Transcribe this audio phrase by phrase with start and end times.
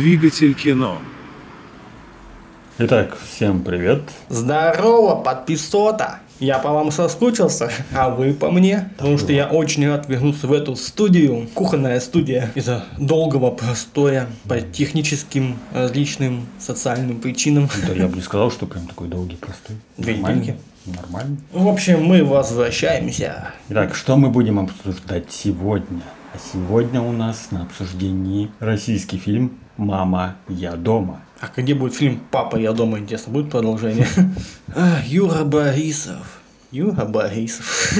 [0.00, 0.96] Двигатель кино.
[2.78, 4.00] Итак, всем привет.
[4.30, 6.20] Здорово, подписота!
[6.38, 8.90] Я по вам соскучился, а вы по мне.
[8.96, 11.48] Потому что я очень рад вернуться в эту студию.
[11.52, 12.50] Кухонная студия.
[12.54, 17.68] Из-за долгого простоя по техническим различным социальным причинам.
[17.86, 19.76] Да я бы не сказал, что прям такой долгий, простой.
[19.98, 20.56] Две недельки.
[20.86, 21.36] Нормально.
[21.52, 23.52] В общем, мы возвращаемся.
[23.68, 26.00] Итак, что мы будем обсуждать сегодня?
[26.32, 31.22] А сегодня у нас на обсуждении российский фильм «Мама, я дома».
[31.40, 32.98] А где будет фильм «Папа, я дома»?
[32.98, 34.06] Интересно, будет продолжение?
[35.06, 36.42] Юра Борисов.
[36.70, 37.94] Юра Борисов.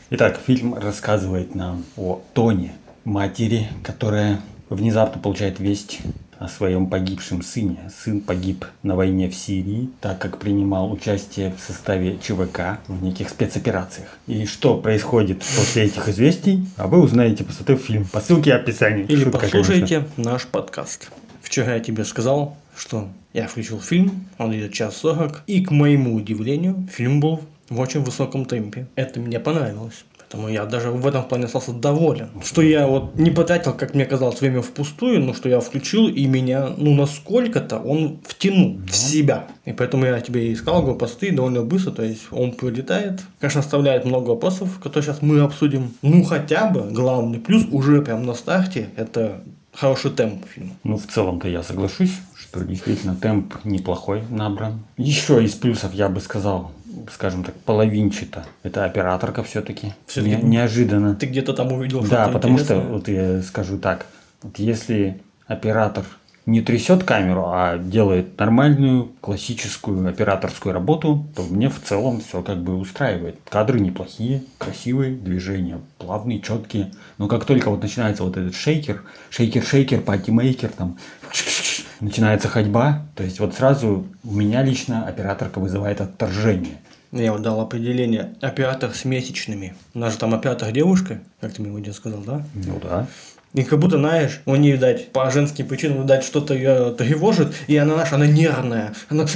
[0.10, 2.72] Итак, фильм рассказывает нам о Тоне,
[3.04, 4.40] матери, которая
[4.70, 6.00] внезапно получает весть
[6.40, 7.78] о своем погибшем сыне.
[8.02, 13.28] Сын погиб на войне в Сирии, так как принимал участие в составе ЧВК в неких
[13.28, 14.08] спецоперациях.
[14.26, 19.04] И что происходит после этих известий, а вы узнаете, посмотрев фильм по ссылке в описании.
[19.04, 21.10] Или Шутка, послушайте наш подкаст.
[21.50, 26.14] Вчера я тебе сказал, что я включил фильм, он идет час сорок, и к моему
[26.14, 28.86] удивлению, фильм был в очень высоком темпе.
[28.94, 30.04] Это мне понравилось.
[30.16, 32.28] Поэтому я даже в этом плане остался доволен.
[32.44, 36.24] Что я вот не потратил, как мне казалось, время впустую, но что я включил, и
[36.26, 39.48] меня, ну, насколько-то он втянул в себя.
[39.64, 43.22] И поэтому я тебе и искал его посты довольно быстро, то есть он прилетает.
[43.40, 45.94] Конечно, оставляет много вопросов, которые сейчас мы обсудим.
[46.02, 49.42] Ну, хотя бы, главный плюс уже прям на старте, это
[49.72, 50.72] хороший темп фильма.
[50.84, 54.80] Ну, в целом-то я соглашусь, что действительно темп неплохой набран.
[54.96, 56.72] Еще из плюсов я бы сказал,
[57.12, 58.44] скажем так, половинчато.
[58.62, 59.92] Это операторка все-таки.
[60.06, 61.14] Всё-таки неожиданно.
[61.14, 62.92] Ты где-то там увидел Да, что-то потому что, интересное?
[62.92, 64.06] вот я скажу так,
[64.42, 66.04] вот если оператор
[66.50, 72.62] не трясет камеру, а делает нормальную классическую операторскую работу, то мне в целом все как
[72.62, 73.38] бы устраивает.
[73.48, 76.90] Кадры неплохие, красивые, движения плавные, четкие.
[77.18, 80.98] Но как только вот начинается вот этот шейкер, шейкер-шейкер, патимейкер, там
[82.00, 86.78] начинается ходьба, то есть вот сразу у меня лично операторка вызывает отторжение.
[87.12, 88.34] Я вот дал определение.
[88.40, 89.74] Оператор с месячными.
[89.94, 92.44] У нас же там оператор девушка, как ты мне один сказал, да?
[92.54, 93.08] Ну да.
[93.52, 97.76] И как будто, знаешь, у нее, видать, по женским причинам, видать, что-то ее тревожит, и
[97.76, 98.94] она, знаешь, она нервная.
[99.08, 99.26] Она...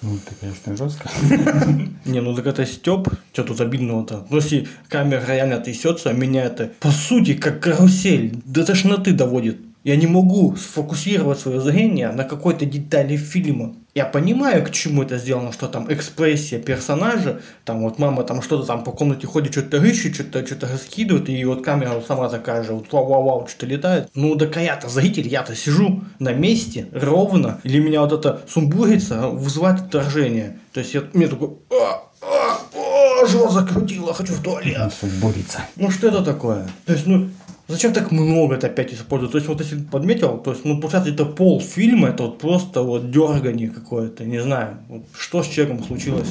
[0.00, 1.10] Ну, это, конечно, жестко.
[2.06, 4.26] Не, ну так это Степ, что тут обидного-то?
[4.30, 9.58] Ну, если камера реально трясется, а меня это, по сути, как карусель, до тошноты доводит.
[9.84, 13.74] Я не могу сфокусировать свое зрение на какой-то детали фильма.
[13.98, 18.64] Я понимаю, к чему это сделано, что там экспрессия персонажа, там вот мама там что-то
[18.64, 22.74] там по комнате ходит, что-то рыщет, что-то что раскидывает, и вот камера сама такая же,
[22.74, 24.08] вот вау-вау-вау, что-то летает.
[24.14, 29.30] Ну, так а я-то зритель, я-то сижу на месте, ровно, или меня вот это сумбурится,
[29.30, 30.60] вызывает отторжение.
[30.72, 34.92] То есть я, мне такой, а, а, а, живот закрутило, хочу в туалет.
[35.20, 35.58] Борется.
[35.74, 36.68] Ну что это такое?
[36.86, 37.30] То есть, ну,
[37.68, 39.32] зачем так много это опять использовать?
[39.32, 42.82] То есть, вот если подметил, то есть, ну, получается, это пол фильма, это вот просто
[42.82, 46.28] вот дергание какое-то, не знаю, вот что с человеком случилось.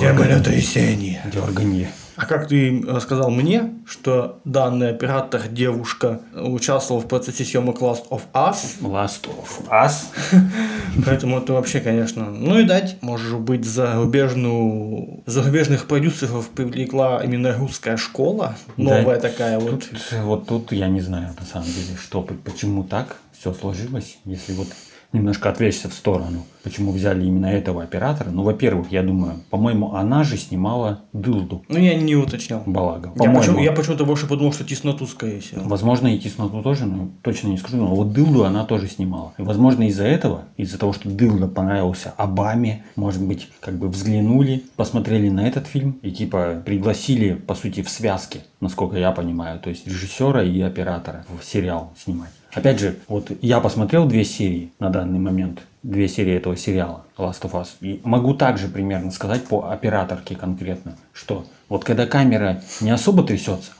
[0.00, 1.22] Землетрясение.
[1.32, 1.90] Дерганье.
[2.20, 8.20] А как ты рассказал мне, что данный оператор, девушка, участвовала в процессе съемок Last of
[8.34, 10.04] Us, Last of Us.
[11.06, 12.26] Поэтому это вообще, конечно.
[12.30, 18.54] Ну и дать, может быть, зарубежную, зарубежных продюсеров привлекла именно русская школа.
[18.76, 19.88] Новая такая вот.
[19.88, 24.52] Тут, вот тут я не знаю, на самом деле, что, почему так все сложилось, если
[24.52, 24.68] вот
[25.12, 26.46] немножко отвлечься в сторону.
[26.62, 28.30] Почему взяли именно этого оператора?
[28.30, 32.62] Ну, во-первых, я думаю, по-моему, она же снимала Дылду Ну, я не уточнял.
[32.66, 33.12] Балага.
[33.16, 35.62] Я, почему, я почему-то больше подумал, что тесноту, скорее всего.
[35.64, 37.78] Возможно, и Тесноту тоже, но точно не скажу.
[37.78, 39.32] Но вот Дылду она тоже снимала.
[39.38, 44.64] И, возможно, из-за этого, из-за того, что Дылда понравился Обаме, может быть, как бы взглянули,
[44.76, 49.70] посмотрели на этот фильм и типа пригласили, по сути, в связке, насколько я понимаю, то
[49.70, 52.30] есть режиссера и оператора в сериал снимать.
[52.52, 57.42] Опять же, вот я посмотрел две серии на данный момент, две серии этого сериала Last
[57.42, 62.90] of Us, и могу также примерно сказать по операторке конкретно, что вот когда камера не
[62.90, 63.72] особо трясется,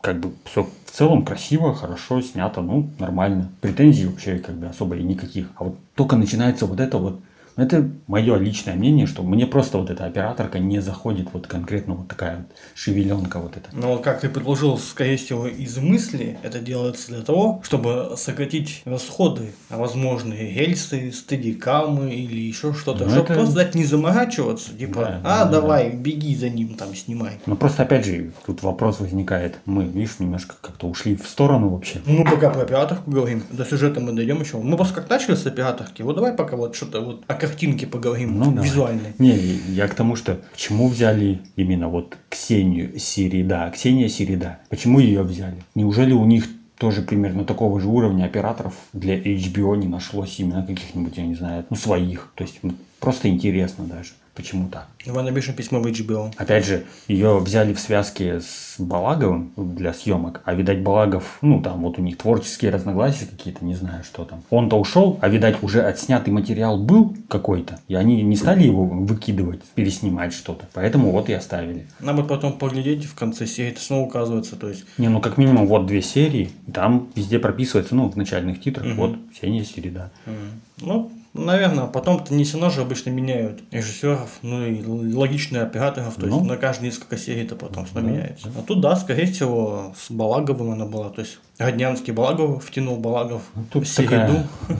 [0.00, 3.50] как бы все в целом красиво, хорошо снято, ну, нормально.
[3.60, 5.48] Претензий вообще как бы особо и никаких.
[5.56, 7.20] А вот только начинается вот это вот
[7.58, 12.08] это мое личное мнение, что мне просто вот эта операторка не заходит вот конкретно вот
[12.08, 13.68] такая вот шевеленка вот эта.
[13.72, 19.52] Но, как ты предложил, скорее всего, из мысли, это делается для того, чтобы сократить расходы
[19.70, 23.04] на возможные рельсы, стадикамы или еще что-то.
[23.04, 25.60] Ну, чтобы это- просто дать не заморачиваться, типа, Да, а, да, да.
[25.60, 27.38] давай, беги за ним, там, снимай.
[27.46, 29.58] Но просто опять же тут вопрос возникает.
[29.64, 32.00] Мы, видишь, немножко как-то ушли в сторону вообще.
[32.06, 34.58] Ну, пока про операторку говорим, до сюжета мы дойдем еще.
[34.58, 38.38] Мы просто как начали с операторки, вот давай пока вот что-то вот о картинке поговорим,
[38.38, 38.64] Ну, давай.
[38.64, 39.12] визуальной.
[39.18, 39.36] Не,
[39.74, 45.56] я к тому, что почему взяли именно вот Ксению Середа, Ксения Середа, почему ее взяли?
[45.74, 46.46] Неужели у них
[46.78, 51.64] тоже примерно такого же уровня операторов для HBO не нашлось именно каких-нибудь, я не знаю,
[51.70, 52.32] ну, своих.
[52.36, 52.60] То есть
[53.00, 54.86] просто интересно даже, почему так.
[55.04, 56.32] Давай напишем письмо в HBO.
[56.36, 61.82] Опять же, ее взяли в связке с Балаговым для съемок, а видать Балагов, ну там
[61.82, 64.42] вот у них творческие разногласия какие-то, не знаю что там.
[64.50, 69.62] Он-то ушел, а видать уже отснятый материал был какой-то, и они не стали его выкидывать,
[69.74, 71.86] переснимать что-то, поэтому вот и оставили.
[71.98, 75.36] Надо будет потом поглядеть в конце серии, это снова указывается, то есть Не, ну как
[75.36, 78.96] минимум вот две серии, там везде прописывается, ну в начальных титрах, Мгм.
[78.96, 80.10] вот все серии, да.
[80.26, 80.60] М.
[80.80, 86.26] Ну, наверное, потом-то не все же обычно меняют режиссеров, ну и л- логично операторов, то
[86.26, 86.44] есть Ну.
[86.44, 88.50] на каждые несколько серий-то потом все Да, меняется.
[88.56, 93.42] А тут, да, скорее всего, с Балаговым она была, то есть Роднянский Балагов втянул Балагов
[93.54, 94.10] Ну, Тут в середу.
[94.10, 94.48] такая,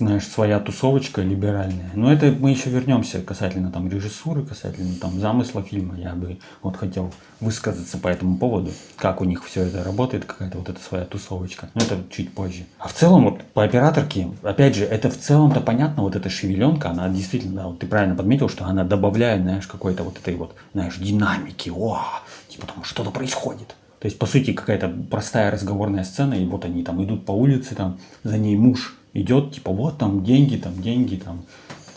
[0.00, 1.90] знаешь, своя тусовочка либеральная.
[1.94, 5.98] Но это мы еще вернемся касательно там режиссуры, касательно там замысла фильма.
[5.98, 10.58] Я бы вот хотел высказаться по этому поводу, как у них все это работает, какая-то
[10.58, 11.68] вот эта своя тусовочка.
[11.74, 12.64] Но это чуть позже.
[12.78, 16.90] А в целом вот по операторке, опять же, это в целом-то понятно, вот эта шевеленка,
[16.90, 20.54] она действительно, да, вот ты правильно подметил, что она добавляет, знаешь, какой-то вот этой вот,
[20.72, 22.00] знаешь, динамики, о,
[22.48, 23.76] типа там что-то происходит.
[24.00, 27.74] То есть, по сути, какая-то простая разговорная сцена, и вот они там идут по улице,
[27.74, 31.44] там за ней муж идет, типа, вот там деньги, там деньги, там,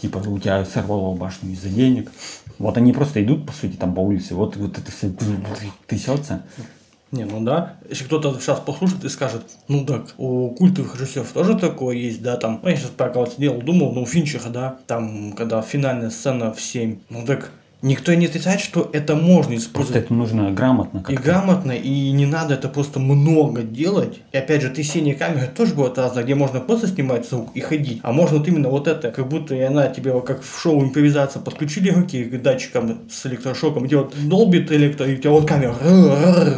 [0.02, 2.12] типа, у тебя сорвало башню из-за денег.
[2.60, 5.12] Вот они просто идут, по сути, там по улице, вот, вот это все
[5.88, 6.44] трясется.
[7.12, 7.76] Не, ну да.
[7.88, 12.38] Если кто-то сейчас послушает и скажет, ну так, у культовых режиссеров тоже такое есть, да,
[12.38, 12.60] там.
[12.64, 16.60] Я сейчас пока вот сидел, думал, ну, у Финчера, да, там, когда финальная сцена в
[16.60, 16.98] 7.
[17.12, 17.52] Ну так,
[17.84, 20.06] никто и не отрицает, что это можно Просто использовать.
[20.06, 21.22] это нужно грамотно И как-то.
[21.22, 24.22] грамотно, и не надо это просто много делать.
[24.32, 28.00] И опять же, трясение камеры тоже бывает разное, где можно просто снимать звук и ходить.
[28.02, 31.42] А можно вот именно вот это, как будто и она тебе как в шоу импровизация
[31.42, 35.76] подключили руки к датчикам с электрошоком, где вот долбит электро, и у тебя вот камера,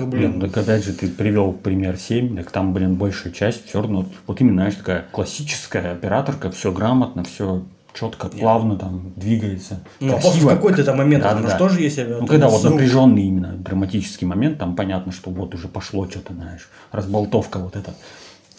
[0.06, 0.42] Блин, блин.
[0.42, 4.40] так опять же, ты привел пример 7, так там, блин, большая часть все равно, вот
[4.42, 7.64] именно, знаешь, такая классическая операторка, все грамотно, все
[7.96, 9.80] четко, плавно там двигается.
[10.00, 11.58] Ну, а после какой-то там момент, Да, да, же да.
[11.58, 11.98] тоже есть.
[11.98, 16.70] Ну, когда вот напряженный именно драматический момент, там понятно, что вот уже пошло что-то, знаешь,
[16.92, 17.94] разболтовка вот эта.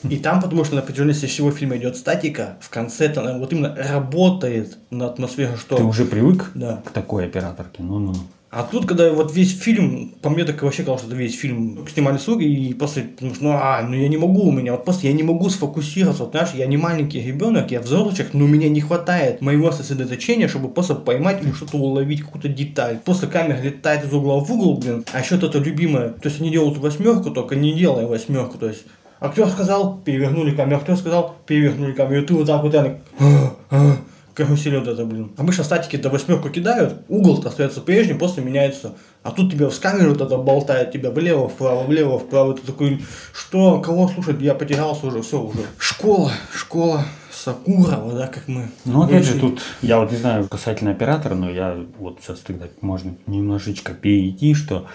[0.08, 3.74] И там, потому что на протяженности всего фильма идет статика, в конце она вот именно
[3.74, 5.76] работает на атмосферу, что...
[5.76, 6.82] Ты уже привык Да.
[6.84, 7.82] к такой операторке?
[7.82, 8.14] Ну-ну.
[8.48, 11.84] А тут, когда вот весь фильм, по мне так вообще казалось, что это весь фильм
[11.92, 14.72] снимали с рук, и после, потому что, ну, а, ну я не могу, у меня
[14.72, 18.34] вот просто я не могу сфокусироваться, вот, знаешь, я не маленький ребенок, я взрослый человек,
[18.34, 22.98] но меня не хватает моего сосредоточения, чтобы просто поймать или что-то уловить, какую-то деталь.
[23.04, 26.50] Просто камера летает из угла в угол, блин, а еще это любимое, то есть они
[26.50, 28.84] делают восьмерку, только не делая восьмерку, то есть
[29.18, 33.56] актер сказал, перевернули камеру, актер сказал, перевернули камеру, и ты вот так вот реально, «А,
[33.70, 33.96] а».
[34.36, 35.32] Карусель вот это, блин.
[35.38, 38.94] Обычно статики до восьмерку кидают, угол-то остается прежним, после меняется.
[39.22, 42.54] А тут тебя с камеры вот это болтает, тебя влево, вправо, влево, вправо.
[42.54, 43.02] Ты такой,
[43.32, 44.42] что, кого слушать?
[44.42, 45.60] Я потерялся уже, все уже.
[45.78, 47.02] Школа, школа
[47.32, 48.68] Сакурова, да, как мы.
[48.84, 52.66] Ну, опять же, тут, я вот не знаю касательно оператора, но я вот сейчас тогда
[52.82, 54.86] можно немножечко перейти, что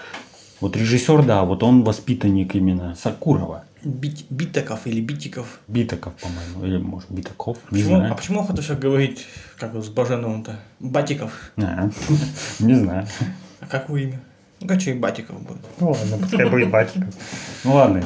[0.60, 3.64] вот режиссер, да, вот он воспитанник именно Сакурова.
[3.84, 5.58] Бит- Битаков или Битиков.
[5.68, 8.12] Битаков, по-моему, или может Битаков, не Почему, знаю.
[8.12, 9.26] а почему охота все говорить,
[9.58, 10.58] как с Баженовым-то?
[10.80, 11.52] Батиков.
[11.56, 11.90] А,
[12.60, 13.06] не знаю.
[13.60, 14.20] А как его имя?
[14.60, 15.62] Ну, как и Батиков будет.
[15.80, 17.14] Ну ладно, пускай будет Батиков.
[17.64, 18.04] Ну ладно,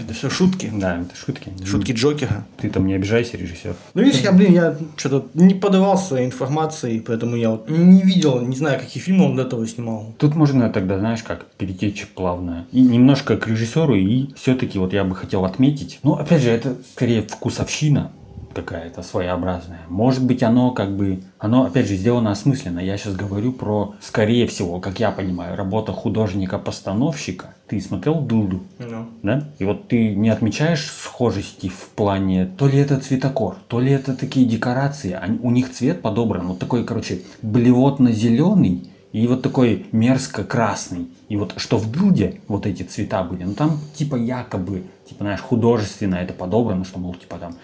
[0.00, 0.70] Это все шутки.
[0.72, 1.52] да, это шутки.
[1.64, 2.46] Шутки Джокера.
[2.58, 3.74] Ты там не обижайся, режиссер.
[3.94, 8.56] Ну, видишь, я, блин, я что-то не подавался информацией, поэтому я вот не видел, не
[8.56, 10.14] знаю, какие фильмы он до этого снимал.
[10.18, 12.66] Тут можно тогда, знаешь, как перетечь плавно.
[12.72, 15.98] И немножко к режиссеру, и все-таки вот я бы хотел отметить.
[16.02, 18.12] Ну, опять же, это скорее вкусовщина
[18.56, 19.80] какая-то своеобразная.
[19.88, 22.80] Может быть, оно как бы, оно, опять же, сделано осмысленно.
[22.80, 27.54] Я сейчас говорю про, скорее всего, как я понимаю, работа художника-постановщика.
[27.68, 28.62] Ты смотрел «Дулду»?
[28.78, 29.06] Ну.
[29.22, 29.44] да?
[29.58, 34.14] И вот ты не отмечаешь схожести в плане, то ли это цветокор, то ли это
[34.14, 41.08] такие декорации, они- у них цвет подобран, вот такой, короче, блевотно-зеленый и вот такой мерзко-красный.
[41.28, 45.40] И вот что в Дулде вот эти цвета были, ну там типа якобы, типа, знаешь,
[45.40, 47.54] художественно это подобрано, что, мол, типа там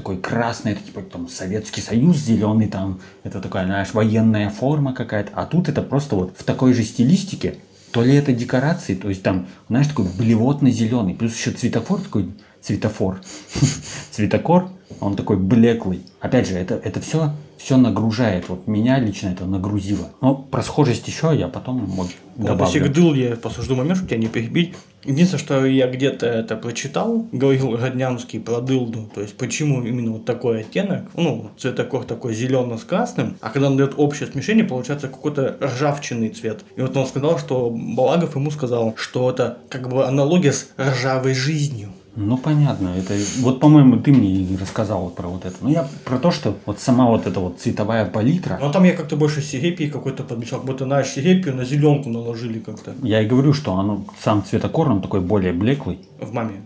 [0.00, 5.30] такой красный, это типа там Советский Союз, зеленый там, это такая, знаешь, военная форма какая-то.
[5.34, 7.56] А тут это просто вот в такой же стилистике,
[7.92, 13.20] то ли это декорации, то есть там, знаешь, такой блевотно-зеленый, плюс еще цветофор такой, цветофор,
[14.10, 16.02] цветокор, он такой блеклый.
[16.20, 20.08] Опять же, это, это все, все нагружает, вот меня лично это нагрузило.
[20.20, 22.88] Но про схожесть еще я потом вот, добавлю.
[22.88, 24.74] Дыл я просто жду момент, чтобы тебя не перебить.
[25.04, 30.26] Единственное, что я где-то это прочитал, говорил Роднянский про дылду, то есть почему именно вот
[30.26, 35.08] такой оттенок, ну, цветокор такой зеленый с красным, а когда он дает общее смешение, получается
[35.08, 36.60] какой-то ржавчинный цвет.
[36.76, 41.34] И вот он сказал, что Балагов ему сказал, что это как бы аналогия с ржавой
[41.34, 41.90] жизнью.
[42.16, 42.94] Ну, понятно.
[42.96, 45.56] Это вот, по-моему, ты мне и рассказал вот про вот это.
[45.60, 48.58] Ну, я про то, что вот сама вот эта вот цветовая палитра.
[48.60, 52.58] Но там я как-то больше сигепии какой-то подмечал, как будто, знаешь, сигепию на зеленку наложили
[52.58, 56.00] как-то Я и говорю, что оно сам цветокор, он такой более блеклый.
[56.20, 56.62] в маме.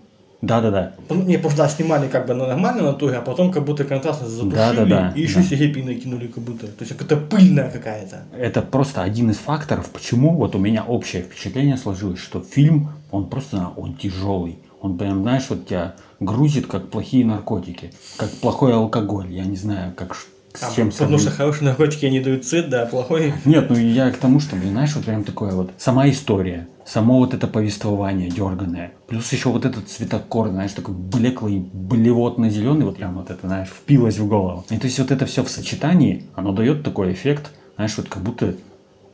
[0.47, 0.93] Да-да-да.
[1.09, 3.85] Ну, Не, потому что да, снимали как бы на нормальной натуре, а потом как будто
[3.85, 5.43] контрастно задушили Да-да-да, и еще да.
[5.43, 6.67] сигепии накинули как будто.
[6.67, 8.25] То есть какая-то пыльная какая-то.
[8.37, 13.29] Это просто один из факторов, почему вот у меня общее впечатление сложилось, что фильм, он
[13.31, 14.59] просто, он тяжелый.
[14.85, 19.33] Он прям, знаешь, вот тебя грузит, как плохие наркотики, как плохой алкоголь.
[19.33, 22.85] Я не знаю, как с А, чем потому что хорошие наркотики они дают цвет, да,
[22.85, 23.33] плохой.
[23.47, 27.19] Нет, ну я к тому, что, блин, знаешь, вот прям такое вот, сама история, само
[27.19, 33.15] вот это повествование дерганое, плюс еще вот этот цветокор, знаешь, такой блеклый, блевотно-зеленый, вот прям
[33.15, 34.67] вот это, знаешь, впилось в голову.
[34.69, 38.23] И то есть вот это все в сочетании, оно дает такой эффект, знаешь, вот как
[38.23, 38.55] будто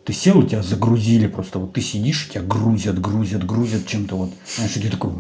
[0.05, 4.31] ты сел, у тебя загрузили просто, вот ты сидишь, тебя грузят, грузят, грузят чем-то вот,
[4.57, 5.13] знаешь, и ты такой,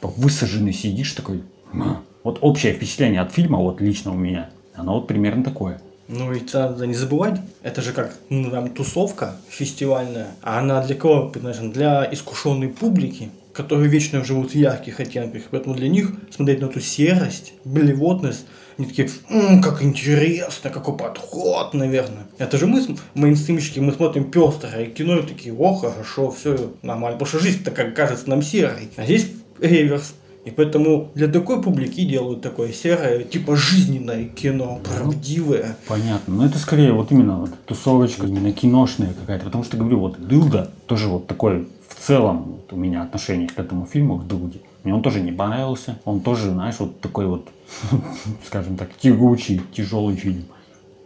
[0.00, 1.42] типа, высаженный сидишь такой,
[1.72, 1.98] «М».
[2.24, 5.80] вот общее впечатление от фильма, вот лично у меня, оно вот примерно такое.
[6.08, 10.96] Ну ведь надо не забывать, это же как ну, там, тусовка фестивальная, а она для
[10.96, 11.72] кого предназначена?
[11.72, 15.42] Для искушенной публики, которые вечно живут в ярких оттенках.
[15.52, 21.74] Поэтому для них смотреть на эту серость, блевотность, они такие, «М, как интересно, какой подход,
[21.74, 22.26] наверное.
[22.38, 22.82] Это же мы,
[23.14, 27.18] мейнстримщики, мы смотрим пестрое кино и такие, о, хорошо, все нормально.
[27.18, 28.88] Потому что жизнь-то, как кажется, нам серой.
[28.96, 29.26] А здесь
[29.60, 30.14] реверс.
[30.44, 35.76] И поэтому для такой публики делают такое серое, типа жизненное кино, правдивое.
[35.86, 36.34] Понятно.
[36.34, 39.44] Но это скорее вот именно вот тусовочка, именно киношная какая-то.
[39.44, 43.58] Потому что, говорю, вот Дылда тоже вот такой в целом вот у меня отношение к
[43.58, 44.60] этому фильму, к Дылде.
[44.82, 45.98] Мне он тоже не понравился.
[46.06, 47.48] Он тоже, знаешь, вот такой вот,
[48.46, 50.44] скажем так, тягучий, тяжелый фильм.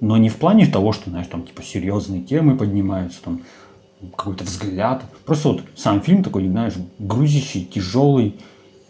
[0.00, 3.40] Но не в плане того, что, знаешь, там типа серьезные темы поднимаются, там
[4.16, 5.02] какой-то взгляд.
[5.24, 8.36] Просто вот сам фильм такой, знаешь, грузящий, тяжелый,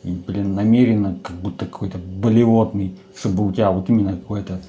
[0.04, 4.60] и, блин, намеренно как будто какой-то болевотный, чтобы у тебя вот именно какой-то...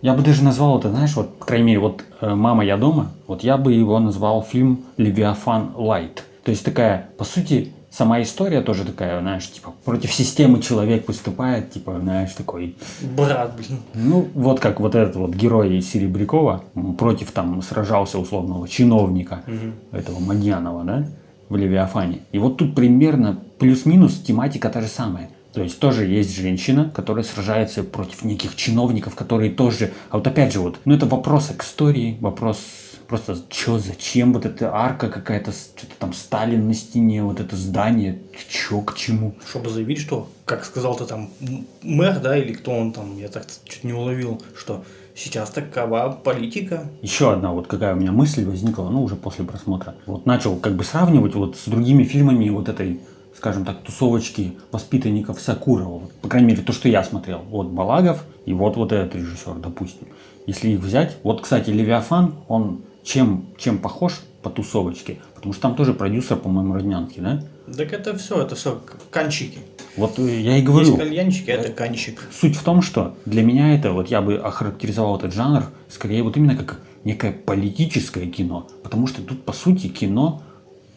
[0.00, 3.10] Я бы даже назвал это, знаешь, вот, по крайней мере, вот э, «Мама, я дома»,
[3.26, 6.24] вот я бы его назвал фильм «Левиафан Лайт».
[6.44, 11.72] То есть такая, по сути, сама история тоже такая, знаешь, типа, против системы человек выступает,
[11.72, 12.76] типа, знаешь, такой,
[13.16, 13.80] Брат, блин.
[13.94, 16.64] ну, вот как вот этот вот герой Серебрякова
[16.98, 19.42] против там сражался условного чиновника
[19.92, 21.08] этого Мадьянова, да,
[21.48, 22.20] в Левиафане.
[22.32, 25.30] И вот тут примерно плюс-минус тематика та же самая.
[25.52, 29.92] То есть тоже есть женщина, которая сражается против неких чиновников, которые тоже...
[30.10, 32.58] А вот опять же вот, ну это вопрос к истории, вопрос
[33.08, 38.20] просто что, зачем вот эта арка какая-то, что-то там Сталин на стене, вот это здание,
[38.48, 39.34] чё, к чему?
[39.48, 41.30] Чтобы заявить, что, как сказал ты там,
[41.82, 44.84] мэр, да, или кто он там, я так чуть не уловил, что
[45.14, 46.84] сейчас такова политика.
[47.00, 49.94] Еще одна вот какая у меня мысль возникла, ну уже после просмотра.
[50.06, 53.00] Вот начал как бы сравнивать вот с другими фильмами вот этой,
[53.36, 55.98] скажем так, тусовочки воспитанников Сакурова.
[56.00, 57.40] Вот, по крайней мере, то, что я смотрел.
[57.48, 60.08] Вот Балагов и вот вот этот режиссер, допустим.
[60.46, 65.18] Если их взять, вот, кстати, Левиафан, он чем, чем похож по тусовочке?
[65.34, 67.42] Потому что там тоже продюсер, по-моему, Роднянки, да?
[67.74, 69.58] Так это все, это все канчики.
[69.96, 72.28] Вот э, я и Есть говорю, кальянчики, а это канчик.
[72.30, 76.36] Суть в том, что для меня это, вот я бы охарактеризовал этот жанр, скорее вот
[76.36, 78.68] именно как некое политическое кино.
[78.82, 80.42] Потому что тут, по сути, кино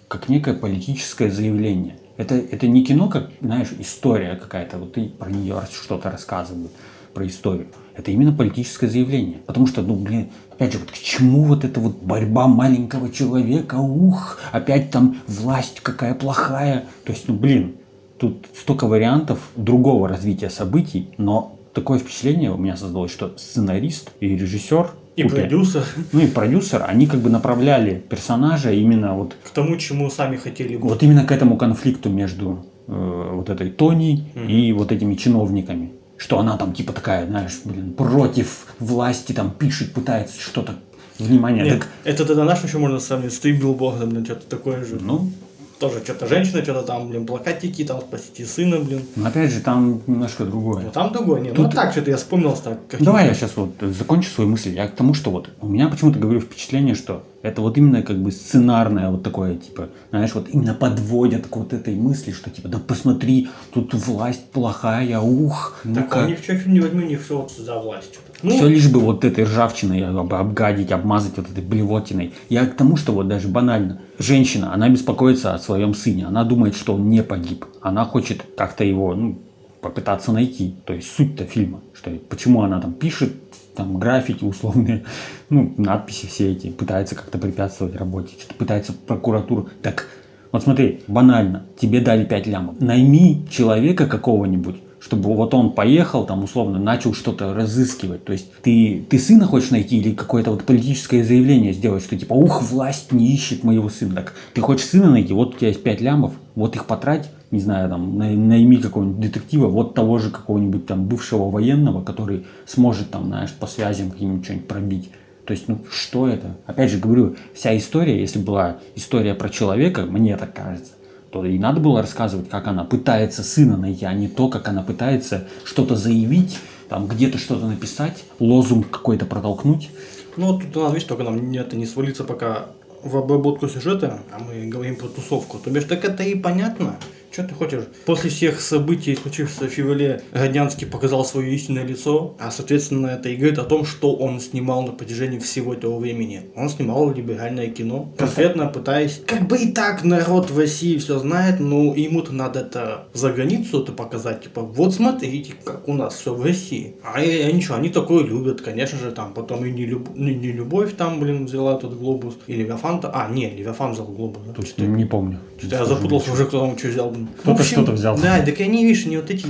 [0.07, 1.97] как некое политическое заявление.
[2.17, 6.71] Это, это не кино, как, знаешь, история какая-то, вот ты про нее что-то рассказывают,
[7.13, 7.67] про историю.
[7.95, 9.37] Это именно политическое заявление.
[9.45, 13.75] Потому что, ну, блин, опять же, вот к чему вот эта вот борьба маленького человека,
[13.75, 16.85] ух, опять там власть какая плохая.
[17.05, 17.75] То есть, ну, блин,
[18.21, 24.27] Тут столько вариантов другого развития событий, но такое впечатление у меня создалось, что сценарист и
[24.27, 29.49] режиссер, И Купер, продюсер ну и продюсер, они как бы направляли персонажа именно вот, к
[29.49, 34.71] тому, чему сами хотели вот именно к этому конфликту между э, вот этой Тони и
[34.71, 35.93] вот этими чиновниками.
[36.21, 40.75] Что она там типа такая, знаешь, блин, против власти, там пишет, пытается что-то,
[41.17, 44.85] внимание, Нет, так, это тогда наш еще можно сравнить с Три билбордом, блин, что-то такое
[44.85, 44.99] же.
[45.01, 45.31] ну,
[45.79, 49.01] Тоже что-то женщина, что-то там, блин, плакатики, там, спасите сына, блин.
[49.15, 50.83] но опять же там немножко другое.
[50.83, 51.55] Ну там другой, нет.
[51.55, 52.77] Тут- Ну так, что-то я вспомнил так.
[52.99, 54.75] Давай я сейчас вот закончу свою мысль.
[54.75, 58.17] Я к тому, что вот у меня почему-то говорю впечатление, что это вот именно как
[58.21, 62.67] бы сценарное вот такое, типа, знаешь, вот именно подводят к вот этой мысли, что типа,
[62.69, 66.27] да посмотри, тут власть плохая, ух, Так ну-ка.
[66.27, 68.13] ни в чем фильм не возьму, не все вот за власть.
[68.13, 68.31] что-то.
[68.43, 72.33] Ну, Все лишь бы вот этой ржавчиной об- обгадить, обмазать вот этой блевотиной.
[72.49, 74.01] Я к тому, что вот даже банально.
[74.19, 76.25] Женщина, она беспокоится о своем сыне.
[76.25, 77.65] Она думает, что он не погиб.
[77.81, 79.39] Она хочет как-то его, ну,
[79.81, 80.75] попытаться найти.
[80.85, 81.81] То есть суть-то фильма.
[81.93, 83.33] Что, почему она там пишет,
[83.75, 85.03] там граффити условные,
[85.49, 89.69] ну, надписи все эти, пытается как-то препятствовать работе, что-то пытается прокуратуру.
[89.81, 90.07] Так
[90.51, 92.81] Вот смотри, банально, тебе дали 5 лямов.
[92.81, 98.23] Найми человека какого-нибудь, чтобы вот он поехал, там, условно, начал что-то разыскивать.
[98.25, 102.33] То есть ты, ты сына хочешь найти или какое-то вот политическое заявление сделать, что типа,
[102.33, 104.15] ух, власть не ищет моего сына.
[104.15, 107.59] Так ты хочешь сына найти, вот у тебя есть 5 лямов, вот их потрать, не
[107.59, 113.11] знаю, там, най- найми какого-нибудь детектива, вот того же какого-нибудь там бывшего военного, который сможет
[113.11, 115.11] там, знаешь, по связям каким-нибудь что-нибудь пробить.
[115.45, 116.55] То есть, ну что это?
[116.65, 120.93] Опять же говорю, вся история, если была история про человека, мне так кажется,
[121.31, 124.81] то и надо было рассказывать, как она пытается сына найти, а не то, как она
[124.81, 126.57] пытается что-то заявить,
[126.89, 129.89] там где-то что-то написать, лозунг какой-то протолкнуть.
[130.37, 132.67] Ну тут надо, видишь, только нам это не свалиться пока
[133.03, 135.57] в обработку сюжета, а мы говорим про тусовку.
[135.57, 136.97] То бишь, так это и понятно.
[137.31, 137.83] Что ты хочешь?
[138.05, 143.37] После всех событий, случившихся в феврале, Роднянский показал свое истинное лицо, а соответственно это и
[143.37, 146.41] говорит о том, что он снимал на протяжении всего этого времени.
[146.57, 149.21] Он снимал либеральное кино, конкретно пытаясь...
[149.25, 153.81] Как бы и так народ в России все знает, но ему-то надо это за границу
[153.81, 154.43] это показать.
[154.43, 156.95] Типа, вот смотрите, как у нас все в России.
[157.01, 160.35] А, и- а ничего, они такое любят, конечно же, там потом и не, люб- не,
[160.35, 164.51] не любовь там, блин, взяла этот глобус, и Левиафан, а, не, Левиафан взял глобус, да?
[164.51, 165.39] То есть, не помню.
[165.57, 167.09] Что-то я запутался уже, кто там что взял.
[167.09, 167.20] блин.
[167.27, 168.17] Кто-то В общем, что-то взял.
[168.17, 169.45] Да, так они, видишь, не вот эти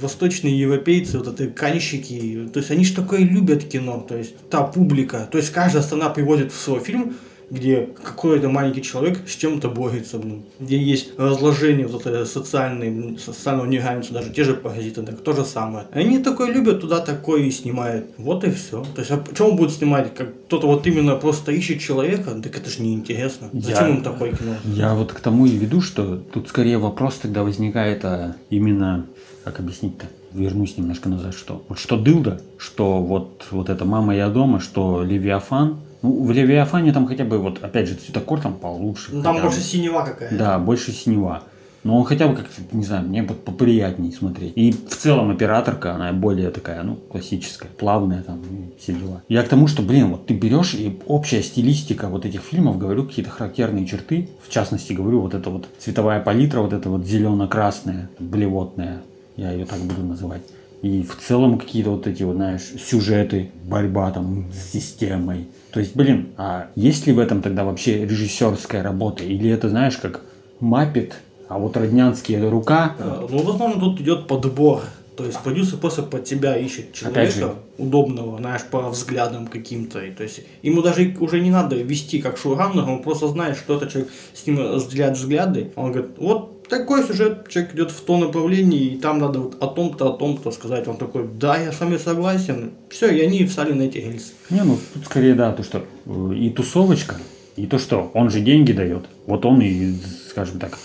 [0.00, 4.62] восточные европейцы, вот эти канщики, то есть они же такое любят кино, то есть та
[4.62, 7.16] публика, то есть каждая страна приводит в свой фильм,
[7.50, 13.18] где какой-то маленький человек с чем-то борется, блин, где есть разложение вот это социальной, блин,
[13.18, 15.86] социального неравенства, даже те же паразиты, так то же самое.
[15.92, 18.06] Они такое любят, туда такое и снимают.
[18.18, 18.84] Вот и все.
[18.94, 22.56] То есть, а почему он будет снимать, как кто-то вот именно просто ищет человека, так
[22.56, 23.48] это же неинтересно.
[23.52, 24.54] Зачем Я- им такое кино?
[24.64, 29.06] Я вот к тому и веду, что тут скорее вопрос тогда возникает а, именно,
[29.42, 34.28] как объяснить-то, вернусь немножко назад, что вот что Дылда, что вот, вот эта мама я
[34.28, 39.08] дома, что Левиафан, ну в Левиафане там хотя бы вот опять же цветокор там получше.
[39.12, 39.50] Ну, там хотя бы.
[39.50, 40.36] больше синева какая-то.
[40.36, 41.42] Да, больше синева.
[41.82, 44.52] Но он хотя бы как-то, не знаю, мне вот поприятнее смотреть.
[44.56, 49.22] И в целом операторка, она более такая, ну, классическая, плавная там, и все дела.
[49.28, 53.04] Я к тому, что, блин, вот ты берешь и общая стилистика вот этих фильмов, говорю,
[53.04, 54.28] какие-то характерные черты.
[54.46, 59.02] В частности, говорю, вот эта вот цветовая палитра, вот эта вот зелено-красная, блевотная,
[59.36, 60.42] я ее так буду называть.
[60.80, 65.48] И в целом какие-то вот эти вот, знаешь, сюжеты, борьба там с системой.
[65.74, 69.24] То есть, блин, а есть ли в этом тогда вообще режиссерская работа?
[69.24, 70.20] Или это, знаешь, как
[70.60, 71.16] Маппет,
[71.48, 72.94] а вот Роднянский это рука?
[72.96, 74.82] Э, Ну, в основном тут идет подбор.
[75.16, 80.00] То есть продюсер просто под тебя ищет человека удобного, знаешь, по взглядам каким-то.
[80.00, 83.76] И, То есть ему даже уже не надо вести как шоураннер, он просто знает, что
[83.76, 85.72] этот человек с ним разделяет взгляды.
[85.74, 89.66] Он говорит, вот такой сюжет, человек идет в то направление, и там надо вот о
[89.66, 90.88] том-то, о том-то сказать.
[90.88, 92.72] Он такой, да, я с вами согласен.
[92.90, 94.32] Все, и они встали на эти рельсы.
[94.50, 97.16] Не, ну тут скорее да, то, что э, и тусовочка,
[97.56, 99.04] и то, что он же деньги дает.
[99.26, 99.94] Вот он и,
[100.28, 100.78] скажем так,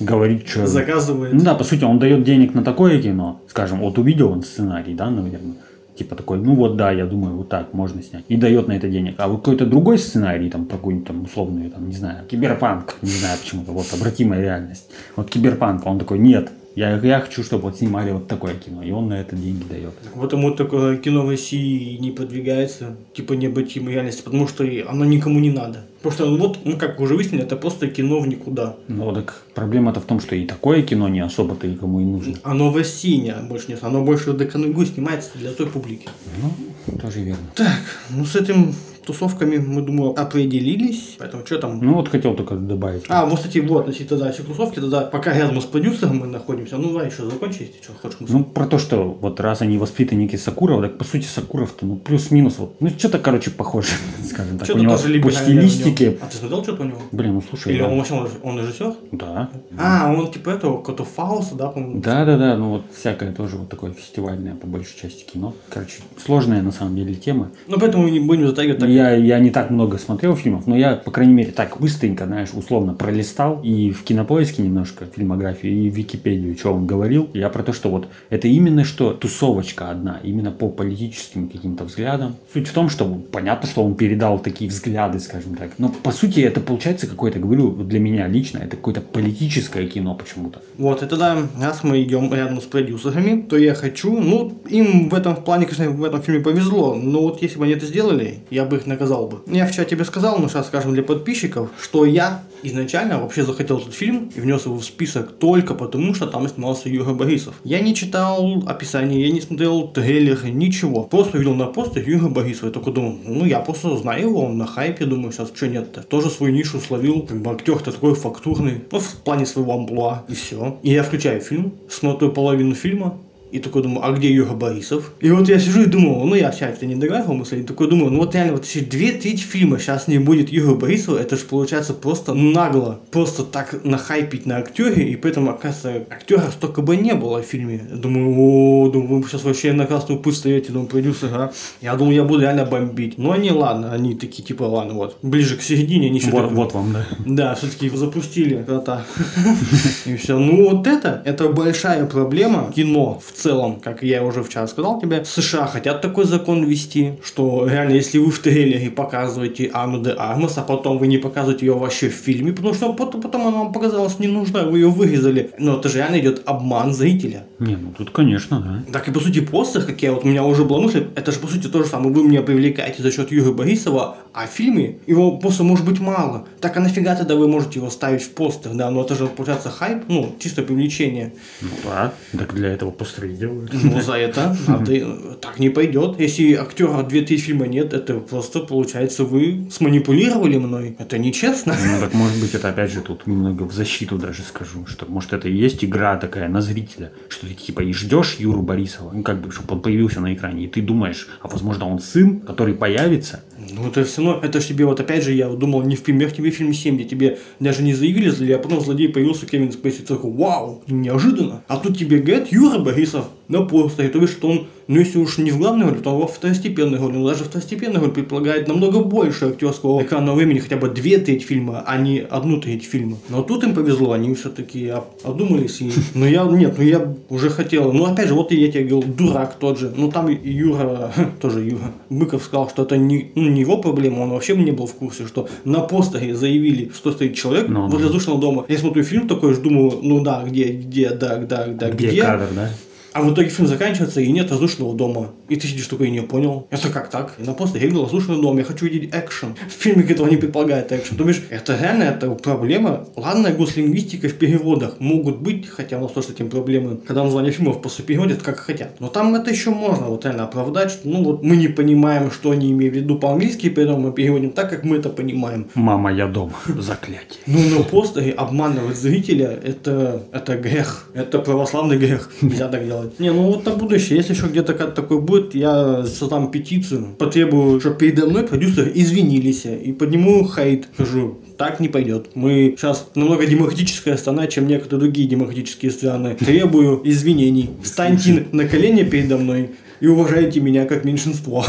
[0.00, 0.66] говорит, что...
[0.66, 1.32] Заказывает.
[1.32, 3.40] Ну да, по сути, он дает денег на такое кино.
[3.48, 5.56] Скажем, вот увидел он сценарий, да, наверное.
[5.96, 8.24] Типа такой, ну вот да, я думаю, вот так можно снять.
[8.28, 9.16] И дает на это денег.
[9.18, 13.10] А вот какой-то другой сценарий, там, про какую-нибудь там условную, там, не знаю, киберпанк, не
[13.10, 14.90] знаю почему-то, вот, обратимая реальность.
[15.16, 18.82] Вот киберпанк, он такой, нет, я, я хочу, чтобы вот снимали вот такое кино.
[18.82, 19.94] И он на это деньги дает.
[20.14, 25.50] Потому такое кино в России не продвигается, типа необратимой реальности, потому что оно никому не
[25.50, 25.84] надо.
[26.02, 28.76] Потому что, ну вот, ну как уже выяснили, это просто кино в никуда.
[28.88, 32.36] Ну так проблема-то в том, что и такое кино не особо-то и кому и нужно.
[32.42, 36.08] Оно в России не, больше нет, оно больше до Канугу снимается для той публики.
[36.42, 37.44] Ну, тоже верно.
[37.54, 37.80] Так,
[38.10, 38.74] ну с этим
[39.04, 41.16] тусовками мы, думаю, определились.
[41.18, 41.78] Поэтому что там?
[41.80, 43.04] Ну вот хотел только добавить.
[43.08, 46.76] А, вот, кстати, вот, относительно тогда всех тусовки, тогда пока рядом с продюсером мы находимся,
[46.76, 48.32] ну давай еще закончи, если что хочешь мысль.
[48.32, 52.58] Ну, про то, что вот раз они воспитанники Сакурова, так по сути Сакуров-то, ну, плюс-минус,
[52.58, 53.90] вот, ну, что-то, короче, похоже,
[54.28, 54.66] скажем так.
[54.66, 56.18] Что-то у него тоже по стилистике.
[56.20, 56.98] А ты смотрел что-то у него?
[57.12, 57.88] блин, ну, слушай, Или да.
[57.88, 58.94] он вообще он, он режиссер?
[59.12, 59.50] да.
[59.78, 62.00] А, он типа этого, какого-то Фауста, да, по-моему?
[62.00, 65.54] Да-да-да, ну, вот всякое тоже вот такое фестивальное, по большей части, кино.
[65.68, 67.50] Короче, сложная, на самом деле, тема.
[67.66, 68.88] Ну, поэтому мы не будем затягивать так.
[68.92, 72.50] Я, я не так много смотрел фильмов, но я, по крайней мере, так быстренько, знаешь,
[72.52, 77.30] условно пролистал и в кинопоиске немножко фильмографию, и в Википедию, что он говорил.
[77.32, 82.36] Я про то, что вот это именно что тусовочка одна, именно по политическим каким-то взглядам.
[82.52, 85.70] Суть в том, что понятно, что он передал такие взгляды, скажем так.
[85.78, 90.60] Но по сути это получается какое-то, говорю, для меня лично, это какое-то политическое кино почему-то.
[90.76, 95.14] Вот, и тогда, раз мы идем рядом с продюсерами, то я хочу, ну, им в
[95.14, 98.66] этом плане, конечно, в этом фильме повезло, но вот если бы они это сделали, я
[98.66, 99.40] бы их наказал бы.
[99.46, 103.94] Я вчера тебе сказал, но сейчас скажем для подписчиков, что я изначально вообще захотел этот
[103.94, 107.54] фильм и внес его в список только потому, что там снимался Юра Борисов.
[107.64, 111.04] Я не читал описание, я не смотрел трейлеры, ничего.
[111.04, 112.64] Просто видел на посте Юра Борисов.
[112.64, 116.02] Я только думал, ну я просто знаю его, он на хайпе, думаю, сейчас что нет-то.
[116.02, 120.34] Тоже свою нишу словил, как бы актер-то такой фактурный, ну в плане своего амплуа, и
[120.34, 120.78] все.
[120.82, 123.18] И я включаю фильм, смотрю половину фильма,
[123.52, 125.12] и такой думаю, а где Юра Борисов?
[125.20, 128.10] И вот я сижу и думаю, ну я чате не договаривал мысли, и такой думаю,
[128.10, 131.44] ну вот реально, вот если две трети фильма сейчас не будет Юра Борисова, это же
[131.44, 137.14] получается просто нагло, просто так нахайпить на актере, и поэтому, оказывается, актера столько бы не
[137.14, 137.86] было в фильме.
[137.90, 141.52] Я Думаю, о, думаю, вы сейчас вообще на красную путь стоите, думаю, продюсер, а?
[141.80, 143.18] Я думал, я буду реально бомбить.
[143.18, 146.20] Но они, ладно, они такие, типа, ладно, вот, ближе к середине они.
[146.20, 147.06] Вот, вот вам, да.
[147.26, 149.04] Да, все-таки запустили кота.
[150.06, 150.38] И все.
[150.38, 155.24] Ну вот это, это большая проблема кино в целом, как я уже вчера сказал тебе.
[155.24, 160.58] США хотят такой закон ввести, что реально, если вы в трейлере показываете Анну де Армас,
[160.58, 163.72] а потом вы не показываете ее вообще в фильме, потому что потом, потом она вам
[163.72, 165.50] показалась не нужна, вы ее вырезали.
[165.58, 167.46] Но это же реально идет обман зрителя.
[167.62, 168.92] Не, ну тут, конечно, да.
[168.92, 171.38] Так и по сути постер, как я вот у меня уже была мысль, это же
[171.38, 172.12] по сути то же самое.
[172.12, 176.46] Вы меня привлекаете за счет Юры Борисова, а в фильме его просто может быть мало.
[176.60, 178.90] Так а нафига тогда вы можете его ставить в постер, да?
[178.90, 181.34] Ну это же получается хайп, ну чисто привлечение.
[181.60, 183.70] Ну да, так для этого постеры и делают.
[183.72, 186.18] Ну за это надо, так не пойдет.
[186.18, 190.96] Если актера две тысячи фильма нет, это просто получается вы сманипулировали мной.
[190.98, 191.76] Это нечестно.
[191.80, 195.32] Ну так может быть это опять же тут немного в защиту даже скажу, что может
[195.32, 199.22] это и есть игра такая на зрителя, что ты типа и ждешь Юру Борисова, ну
[199.22, 202.74] как бы, чтобы он появился на экране, и ты думаешь, а возможно он сын, который
[202.74, 206.02] появится, Ну это все равно, это ж тебе вот опять же, я думал, не в
[206.02, 209.72] пример тебе фильм 7, где тебе даже не заявили злодея, а потом злодей появился Кевин
[209.72, 211.62] Спейси, такой, вау, неожиданно.
[211.68, 215.38] А тут тебе говорят, Юра Борисов на постере, то есть, что он, ну если уж
[215.38, 219.46] не в главной роли, то во второстепенной роли, но даже второстепенная роль предполагает намного больше
[219.46, 223.18] актерского экранного времени, хотя бы две трети фильма, а не одну треть фильма.
[223.28, 225.92] Но тут им повезло, они все-таки одумались, и...
[226.14, 229.56] ну я, нет, ну я уже хотел, ну опять же, вот я тебе говорил, дурак
[229.58, 233.78] тот же, ну там Юра, тоже Юра, Быков сказал, что это не, ну, не его
[233.78, 237.88] проблема, он вообще не был в курсе, что на постере заявили, что стоит человек Ну,
[237.88, 238.34] возле да.
[238.36, 238.64] дома.
[238.68, 242.22] Я смотрю фильм такой, ж думаю, ну да, где, где, да, да, да, где, где.
[242.22, 242.70] кадр, да?
[243.12, 245.30] А в итоге фильм заканчивается, и нет воздушного дома.
[245.48, 246.66] И ты сидишь такой, не понял.
[246.70, 247.34] Это как так?
[247.38, 249.54] И на постере я видел воздушный дом, я хочу видеть экшен.
[249.68, 251.16] В фильме этого не предполагает экшен.
[251.16, 253.06] Бишь, это реально, это проблема.
[253.16, 257.52] Ладно, гослингвистика в переводах могут быть, хотя у нас тоже с этим проблемы, когда название
[257.52, 259.00] фильмов просто переводят как хотят.
[259.00, 262.50] Но там это еще можно вот реально оправдать, что ну вот мы не понимаем, что
[262.50, 265.66] они имеют в виду по-английски, поэтому мы переводим так, как мы это понимаем.
[265.74, 266.52] Мама, я дома.
[266.66, 267.40] Заклятие.
[267.46, 271.08] Ну, на постере обманывать зрителя, это, это грех.
[271.14, 272.30] Это православный грех.
[272.42, 273.01] Нельзя так делать.
[273.18, 277.80] Не, ну вот на будущее, если еще где-то как такой будет, я создам петицию, потребую,
[277.80, 280.88] чтобы передо мной продюсеры извинились и подниму хейт.
[280.94, 282.30] Скажу, так не пойдет.
[282.34, 286.34] Мы сейчас намного демократическая страна, чем некоторые другие демократические страны.
[286.34, 287.70] Требую извинений.
[287.82, 291.64] Встаньте на колени передо мной и уважайте меня как меньшинство.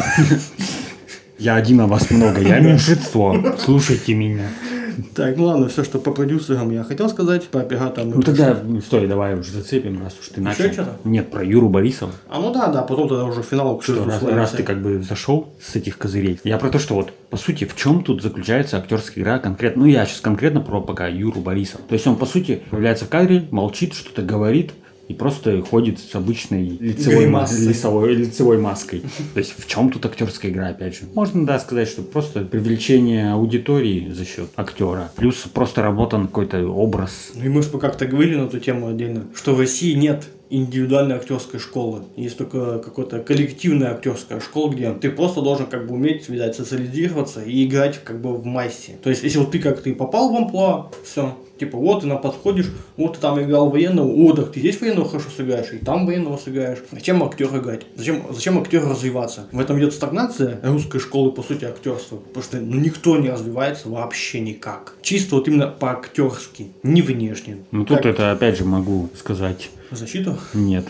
[1.39, 2.41] Я один, а вас много.
[2.41, 3.36] Я меньшинство.
[3.60, 4.50] Слушайте меня.
[5.15, 8.10] Так, ну ладно, все, что по продюсерам я хотел сказать, по операторам.
[8.10, 10.71] мы Ну тогда, стой, давай уже зацепим, раз уж ты начал.
[10.71, 10.97] что-то?
[11.03, 12.12] Нет, про Юру Борисова.
[12.29, 15.01] А ну да, да, потом тогда уже финал к Что, раз, раз ты как бы
[15.01, 16.39] зашел с этих козырей.
[16.43, 19.84] Я про то, что вот, по сути, в чем тут заключается актерская игра конкретно.
[19.84, 21.84] Ну, я сейчас конкретно про пока Юру Борисова.
[21.88, 24.71] То есть он, по сути, появляется в кадре, молчит, что-то говорит,
[25.13, 27.67] и просто ходит с обычной лицевой, ма- Гримасой.
[27.67, 29.02] лицевой, лицевой маской.
[29.34, 31.02] То есть в чем тут актерская игра, опять же?
[31.13, 35.12] Можно, да, сказать, что просто привлечение аудитории за счет актера.
[35.15, 37.32] Плюс просто работан какой-то образ.
[37.36, 41.15] Ну и мы же как-то говорили на эту тему отдельно, что в России нет индивидуальной
[41.15, 42.04] актерской школы.
[42.15, 47.41] Есть только какая-то коллективная актерская школа, где ты просто должен как бы уметь, видать, социализироваться
[47.41, 48.93] и играть как бы в массе.
[49.04, 52.21] То есть, если вот ты как ты попал в амплуа, все, типа вот ты нам
[52.21, 56.06] подходишь, вот ты там играл военного, о, так ты здесь военного хорошо сыграешь, и там
[56.06, 56.80] военного сыграешь.
[56.91, 57.82] Зачем актер играть?
[57.95, 59.47] Зачем, зачем актеру развиваться?
[59.52, 62.17] В этом идет стагнация русской школы, по сути, актерства.
[62.17, 64.93] Потому что ну, никто не развивается вообще никак.
[65.02, 67.58] Чисто вот именно по-актерски, не внешне.
[67.71, 70.38] Ну тут Как- это, опять же, могу сказать Защиту?
[70.54, 70.86] Нет.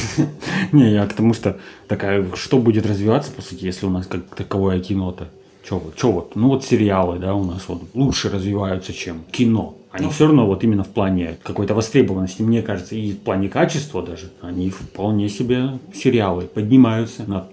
[0.72, 4.22] Не, я к тому, что такая, что будет развиваться, по сути, если у нас как
[4.34, 5.28] таковое кино-то?
[5.66, 6.36] Че вот, чё вот?
[6.36, 9.74] Ну вот сериалы, да, у нас вот лучше развиваются, чем кино.
[9.90, 10.12] Они Ну.
[10.12, 14.30] все равно вот именно в плане какой-то востребованности, мне кажется, и в плане качества даже,
[14.42, 17.44] они вполне себе сериалы поднимаются над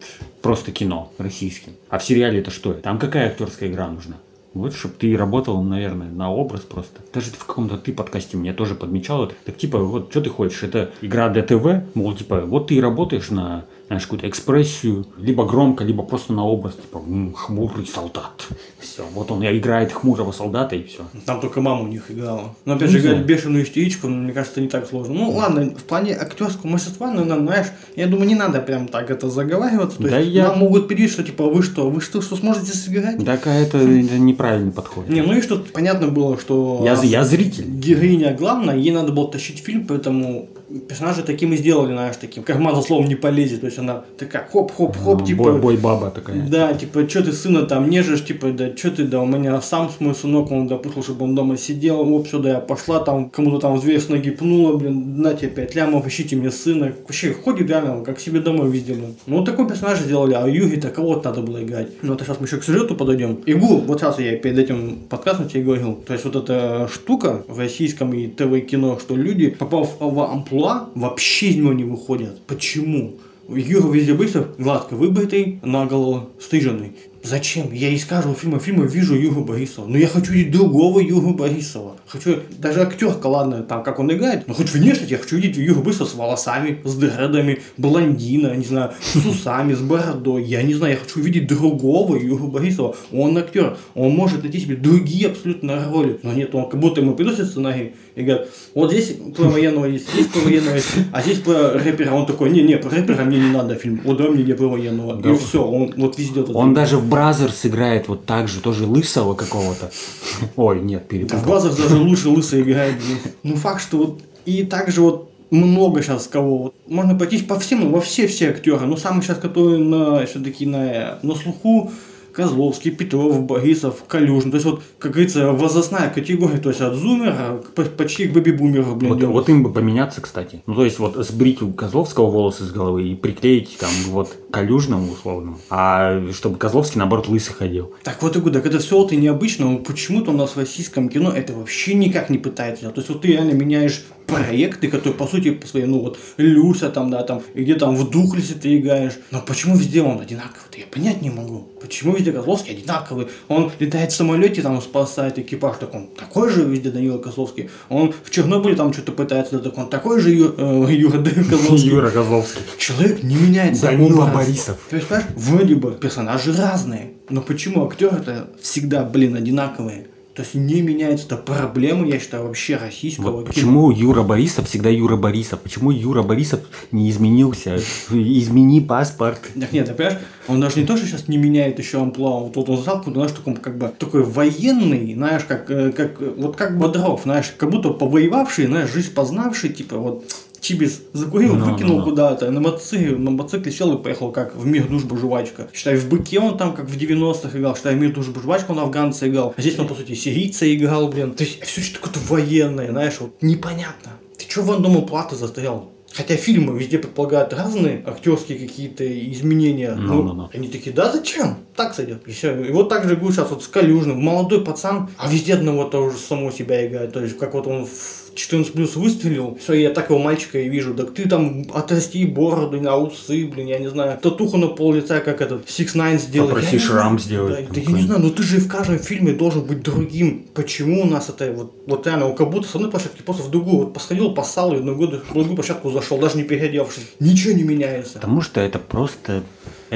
[0.42, 1.72] просто кино российским.
[1.90, 2.74] А в сериале это что?
[2.74, 4.16] Там какая актерская игра нужна?
[4.54, 7.02] Вот, чтобы ты работал, наверное, на образ просто.
[7.14, 9.36] Даже в каком-то ты подкасте мне тоже подмечал это.
[9.46, 10.64] Так типа, вот что ты хочешь?
[10.64, 15.46] Это игра для ТВ, мол, типа, вот ты и работаешь на знаешь, какую-то экспрессию, либо
[15.46, 18.48] громко, либо просто на образ, типа, «М, хмурый солдат.
[18.80, 21.02] Все, вот он играет хмурого солдата и все.
[21.26, 22.56] Там только мама у них играла.
[22.66, 23.16] Но опять же, Не знаю.
[23.18, 25.14] играть бешеную истеричку, ну, мне кажется, не так сложно.
[25.14, 29.12] Ну ладно, в плане актерского мастерства, ну, на- знаешь, я думаю, не надо прям так
[29.12, 29.98] это заговариваться.
[29.98, 32.76] То Да есть я- нам могут перейти, что типа вы что, вы что, что сможете
[32.76, 33.24] сыграть?
[33.24, 35.08] Так а это, это неправильный подход.
[35.10, 37.66] Не, ну и что понятно было, что Я, я зритель.
[37.70, 40.50] героиня главная, ей надо было тащить фильм, поэтому
[40.88, 42.44] персонажа таким и сделали, знаешь, таким.
[42.44, 43.62] Карман за словом не полезет.
[43.62, 45.44] То есть она такая хоп-хоп-хоп, типа.
[45.44, 46.42] Бой, бой баба такая.
[46.48, 49.92] Да, типа, что ты сына там нежишь, типа, да, что ты, да, у меня сам
[50.00, 53.78] мой сынок, он допустил, чтобы он дома сидел, оп, сюда я пошла, там, кому-то там
[53.78, 56.94] в дверь с ноги пнула, блин, на тебе 5 лямов, ищите мне сына.
[57.04, 59.16] Вообще, ходит реально, как себе домой везде, блин.
[59.28, 61.88] Ну, вот такой персонаж сделали, а Юги-то кого-то надо было играть.
[62.02, 63.40] Ну, это сейчас мы еще к сюжету подойдем.
[63.46, 67.60] Игу, вот сейчас я перед этим подкастом тебе говорил, то есть вот эта штука в
[67.60, 70.55] российском и ТВ-кино, что люди, попав в амплуа,
[70.96, 72.42] вообще из него не выходят.
[72.48, 73.16] Почему?
[73.48, 76.94] Юра везде быстро, гладко выбритый, наголо стриженный.
[77.26, 77.72] Зачем?
[77.74, 79.88] Я из каждого фильма фильма вижу Юру Борисова.
[79.88, 81.96] Но я хочу видеть другого Юру Борисова.
[82.06, 85.82] Хочу, даже актерка, ладно, там, как он играет, но хоть внешне я хочу видеть Юру
[85.82, 90.44] Борисова с волосами, с дредами, блондина, не знаю, с усами, с бородой.
[90.44, 92.96] Я не знаю, я хочу видеть другого Юру Борисова.
[93.12, 96.20] Он актер, он может найти себе другие абсолютно роли.
[96.22, 100.10] Но нет, он как будто ему приносит сценарий и говорят, вот здесь про военного есть,
[100.14, 102.14] здесь про военного есть, а здесь про рэпера.
[102.14, 104.68] Он такой, не, не, про рэпера мне не надо фильм, вот дай мне не про
[104.68, 105.16] военного.
[105.16, 105.32] Да.
[105.32, 106.56] И все, он вот везде вот.
[106.56, 109.92] Он даже в Brazzers играет вот так же, тоже лысого какого-то.
[110.56, 111.42] Ой, нет, Да в перепутал.
[111.42, 112.96] глазах даже лучше лысый играет.
[113.44, 116.74] Ну факт, что вот и также вот много сейчас кого.
[116.88, 118.86] Можно пройтись по всем, во все все актеры.
[118.86, 121.92] Но самый сейчас, который на все-таки на, на слуху,
[122.36, 124.52] Козловский, Петров, Борисов, Калюжин.
[124.52, 127.62] То есть вот, как говорится, возрастная категория, то есть от зумера
[127.98, 129.14] почти к бэби-бумеру, блин.
[129.14, 130.62] Вот, вот им бы поменяться, кстати.
[130.66, 135.12] Ну, то есть, вот сбрить у Козловского волосы с головы и приклеить там вот Калюжному
[135.12, 137.92] условному, а чтобы Козловский, наоборот, лысый ходил.
[138.04, 140.58] Так вот и говорю, так это все вот и необычно, но почему-то у нас в
[140.58, 142.96] российском кино это вообще никак не пытается делать.
[142.96, 146.90] То есть вот ты реально меняешь проекты, которые по сути по своей, ну вот Люся
[146.90, 149.14] там, да, там, и где там в Духлесе ты играешь.
[149.32, 150.62] Но почему везде он одинаковый?
[150.78, 151.68] Я понять не могу.
[151.80, 153.28] Почему везде Козловский одинаковый?
[153.48, 157.70] Он летает в самолете, там спасает экипаж, так он такой же везде Данила Козловский.
[157.90, 161.90] Он в Чернобыле там что-то пытается, так он такой же Ю- э, Юра Козловский.
[161.90, 162.62] Юра Козловский.
[162.78, 163.84] Человек не меняется.
[163.84, 164.26] Данила.
[164.46, 164.78] Борисов.
[164.90, 170.08] То есть, понимаешь, вроде бы персонажи разные, но почему актеры-то всегда, блин, одинаковые?
[170.36, 171.28] То есть не меняется.
[171.28, 173.54] Это проблема, я считаю, вообще российского Вот кино.
[173.54, 175.62] почему Юра Борисов всегда Юра Борисов?
[175.62, 176.60] Почему Юра Борисов
[176.92, 177.78] не изменился?
[178.10, 179.40] Измени паспорт.
[179.58, 182.54] Так нет, ты понимаешь, он даже не то, что сейчас не меняет еще амплуа, вот
[182.54, 186.78] тут он зал, знаешь, таком, как бы, такой военный, знаешь, как, э, как, вот как
[186.78, 190.26] Бодров, знаешь, как будто повоевавший, знаешь, жизнь познавший, типа, вот,
[190.66, 192.10] Чибис закурил, Ну, выкинул ну, ну.
[192.10, 195.68] куда-то, на мотоцикле, на мотоцикле сел и поехал, как в мир дружбы жвачка.
[195.72, 198.80] Считай, в быке он там, как в 90-х играл, считай, в мир дружбы жвачка он
[198.80, 201.36] афганца играл, а здесь он, по сути, сирийца играл, блин.
[201.36, 204.14] То есть, все что такое военное, знаешь, вот, непонятно.
[204.40, 205.92] Ты что в одном платы застрял?
[206.16, 209.94] Хотя фильмы везде предполагают разные актерские какие-то изменения.
[209.96, 210.50] Ну, ну, ну.
[210.54, 211.58] Они такие, да зачем?
[211.76, 212.26] Так сойдет.
[212.26, 212.58] И все.
[212.64, 214.18] И вот так же говорю сейчас вот с Калюжным.
[214.18, 217.12] Молодой пацан, а везде одного того же само себя играет.
[217.12, 220.94] То есть, как вот он в 14 плюс выстрелил, все, я такого мальчика и вижу.
[220.94, 224.20] Так ты там отрасти бороду, на усы, блин, я не знаю.
[224.22, 226.50] Татуху на пол лица, как этот Six Nine сделал.
[226.50, 229.64] Попроси шрам сделать Да, да я не знаю, но ты же в каждом фильме должен
[229.64, 230.48] быть другим.
[230.54, 233.78] Почему у нас это вот, вот реально, как будто с одной площадки просто в другую.
[233.78, 237.08] Вот посходил, поссал, и на году в другую площадку зашел, даже не переодевшись.
[237.20, 238.16] Ничего не меняется.
[238.16, 239.44] Потому что это просто...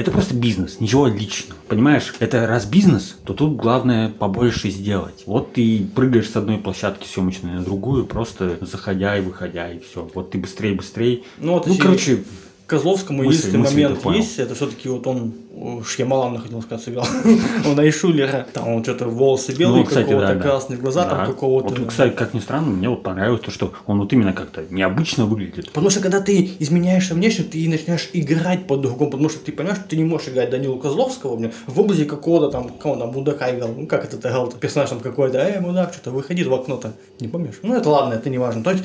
[0.00, 1.60] Это просто бизнес, ничего личного.
[1.68, 5.24] Понимаешь, это раз бизнес, то тут главное побольше сделать.
[5.26, 10.08] Вот ты прыгаешь с одной площадки съемочной на другую, просто заходя и выходя, и все.
[10.14, 11.24] Вот ты быстрее, быстрее.
[11.38, 12.24] Ну, вот Ну, если короче,
[12.70, 17.06] Козловскому мысль- единственный мысль момент есть, это все-таки вот он э, Шьямалана, хотел сказать, сыграл.
[17.66, 20.40] Он Айшулера, там он что-то волосы белые, ну, какого-то да, да.
[20.40, 21.10] красные глаза, Да.
[21.10, 21.74] там какого-то.
[21.74, 25.26] Вот, кстати, как ни странно, мне вот понравилось то, что он вот именно как-то необычно
[25.26, 25.66] выглядит.
[25.72, 29.88] Потому что когда ты изменяешься внешне, ты начинаешь играть по-другому, потому что ты понимаешь, что
[29.88, 33.70] ты не можешь играть Данилу Козловского блин, в образе какого-то там, кого там, мудака играл,
[33.76, 37.56] ну как это играл, персонаж там какой-то, эй, мудак, что-то выходи в окно-то, не помнишь?
[37.62, 38.62] Ну это ладно, это не важно.
[38.62, 38.84] То есть,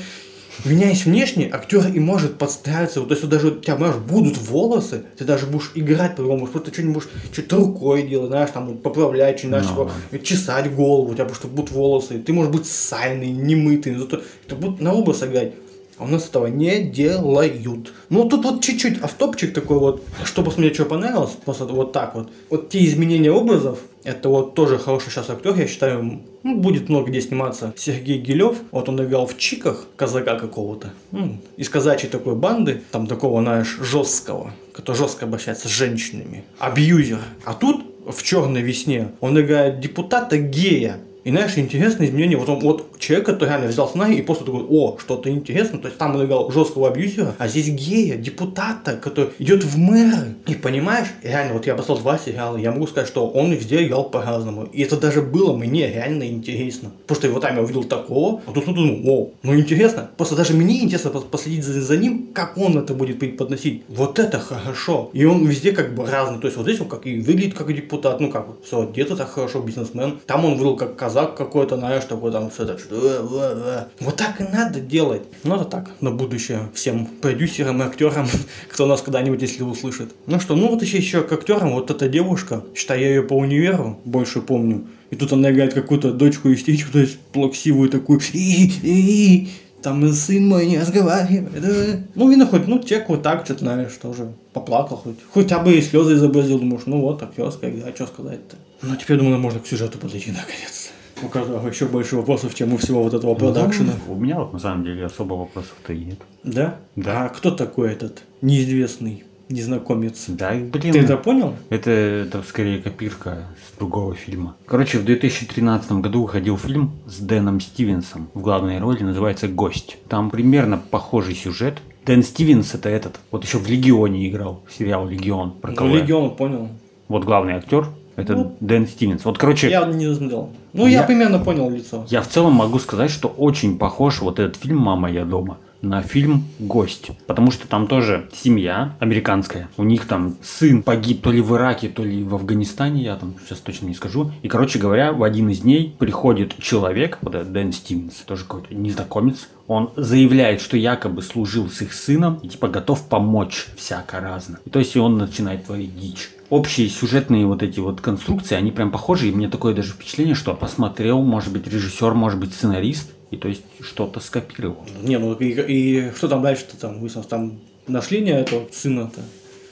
[0.64, 5.04] меняясь внешне, актер и может подстраиваться, вот, то есть даже у тебя, понимаешь, будут волосы,
[5.18, 9.40] ты даже будешь играть по-другому, что ты что-нибудь будешь что-то рукой делать, знаешь, там поправлять,
[9.40, 9.90] что знаешь, Ну.
[10.12, 14.56] типа, чесать голову, у тебя просто будут волосы, ты можешь быть сальный, немытый, зато это
[14.56, 15.54] будет на образ играть.
[15.98, 17.94] А у нас этого не делают.
[18.10, 22.30] Ну, тут вот чуть-чуть автопчик такой вот, чтобы мне что понравилось, просто вот так вот.
[22.50, 27.10] Вот те изменения образов, это вот тоже хороший сейчас актер, я считаю, ну, будет много
[27.10, 27.74] где сниматься.
[27.78, 33.08] Сергей Гилев, вот он играл в Чиках казака какого-то, ну, из казачьей такой банды, там
[33.08, 37.20] такого, знаешь, жесткого, который жестко обращается с женщинами, абьюзер.
[37.46, 42.60] А тут в черной весне он играет депутата гея, и знаешь, интересное изменение, вот он,
[42.60, 46.16] вот человек, который реально взял сценарий и просто такой, о, что-то интересно, то есть там
[46.16, 50.36] он играл жесткого абьюзера, а здесь гея, депутата, который идет в мэры.
[50.48, 54.10] И понимаешь, реально, вот я посмотрел два сериала, я могу сказать, что он везде играл
[54.10, 54.64] по-разному.
[54.64, 56.92] И это даже было мне реально интересно.
[57.02, 60.10] Потому что его там я увидел такого, а тут смотрю, думаю, о, ну интересно.
[60.18, 63.84] Просто даже мне интересно последить за, за ним, как он это будет подносить.
[63.88, 65.10] Вот это хорошо.
[65.14, 66.40] И он везде как бы разный.
[66.40, 69.30] То есть вот здесь он как и выглядит как депутат, ну как, все, где-то так
[69.30, 70.20] хорошо, бизнесмен.
[70.26, 72.96] Там он выглядел как казак какой-то, знаешь, такой там все так, что...
[72.96, 74.04] «Э, э, э».
[74.04, 75.24] Вот так и надо делать.
[75.44, 78.28] Ну, это так, на будущее всем продюсерам и актерам,
[78.72, 80.14] кто нас когда-нибудь, если услышит.
[80.28, 83.34] Ну что, ну вот еще, еще к актерам, вот эта девушка, считай, я ее по
[83.34, 84.86] универу больше помню.
[85.12, 88.20] И тут она играет какую-то дочку истеричку, то есть плаксивую такую.
[88.34, 89.50] И, и, и,
[89.82, 92.08] там сын мой не разговаривает.
[92.16, 95.18] Ну, видно, хоть, ну, человек вот так, что-то, знаешь, тоже поплакал хоть.
[95.32, 98.58] Хотя бы и слезы изобразил, думаешь, ну вот, актерская игра, что сказать-то.
[98.82, 100.85] Ну, теперь, думаю, можно к сюжету подойти наконец
[101.26, 103.94] у которого еще больше вопросов, чем у всего вот этого ну, продакшена.
[104.08, 106.20] Ну, у меня вот на самом деле особо вопросов-то и нет.
[106.44, 106.76] Да?
[106.96, 107.26] Да.
[107.26, 110.26] А кто такой этот неизвестный незнакомец?
[110.28, 110.94] Да, блин.
[110.94, 111.56] Ты это понял?
[111.70, 114.56] Это, это скорее копирка с другого фильма.
[114.66, 119.98] Короче, в 2013 году выходил фильм с Дэном Стивенсом в главной роли, называется «Гость».
[120.08, 121.80] Там примерно похожий сюжет.
[122.06, 125.52] Дэн Стивенс это этот, вот еще в «Легионе» играл, сериал «Легион».
[125.52, 126.70] Про ну, «Легион», понял.
[127.08, 129.26] Вот главный актер, это ну, Дэн Стивенс.
[129.26, 129.70] Вот, короче...
[129.70, 130.50] Я не смотрел.
[130.74, 132.06] Ну, я, я примерно понял лицо.
[132.10, 136.02] Я в целом могу сказать, что очень похож вот этот фильм «Мама, я дома» на
[136.02, 137.12] фильм «Гость».
[137.28, 139.70] Потому что там тоже семья американская.
[139.78, 143.36] У них там сын погиб то ли в Ираке, то ли в Афганистане, я там
[143.46, 144.32] сейчас точно не скажу.
[144.42, 148.74] И, короче говоря, в один из дней приходит человек, вот этот Дэн Стивенс, тоже какой-то
[148.74, 149.48] незнакомец.
[149.68, 154.60] Он заявляет, что якобы служил с их сыном и типа готов помочь всяко разно.
[154.66, 158.72] И то есть и он начинает творить дичь общие сюжетные вот эти вот конструкции, они
[158.72, 163.12] прям похожи, и мне такое даже впечатление, что посмотрел, может быть, режиссер, может быть, сценарист,
[163.32, 164.86] и то есть что-то скопировал.
[165.02, 167.28] Не, ну и, и что там дальше-то там выяснилось?
[167.28, 169.22] Там нашли не этого сына-то?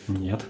[0.07, 0.41] Нет.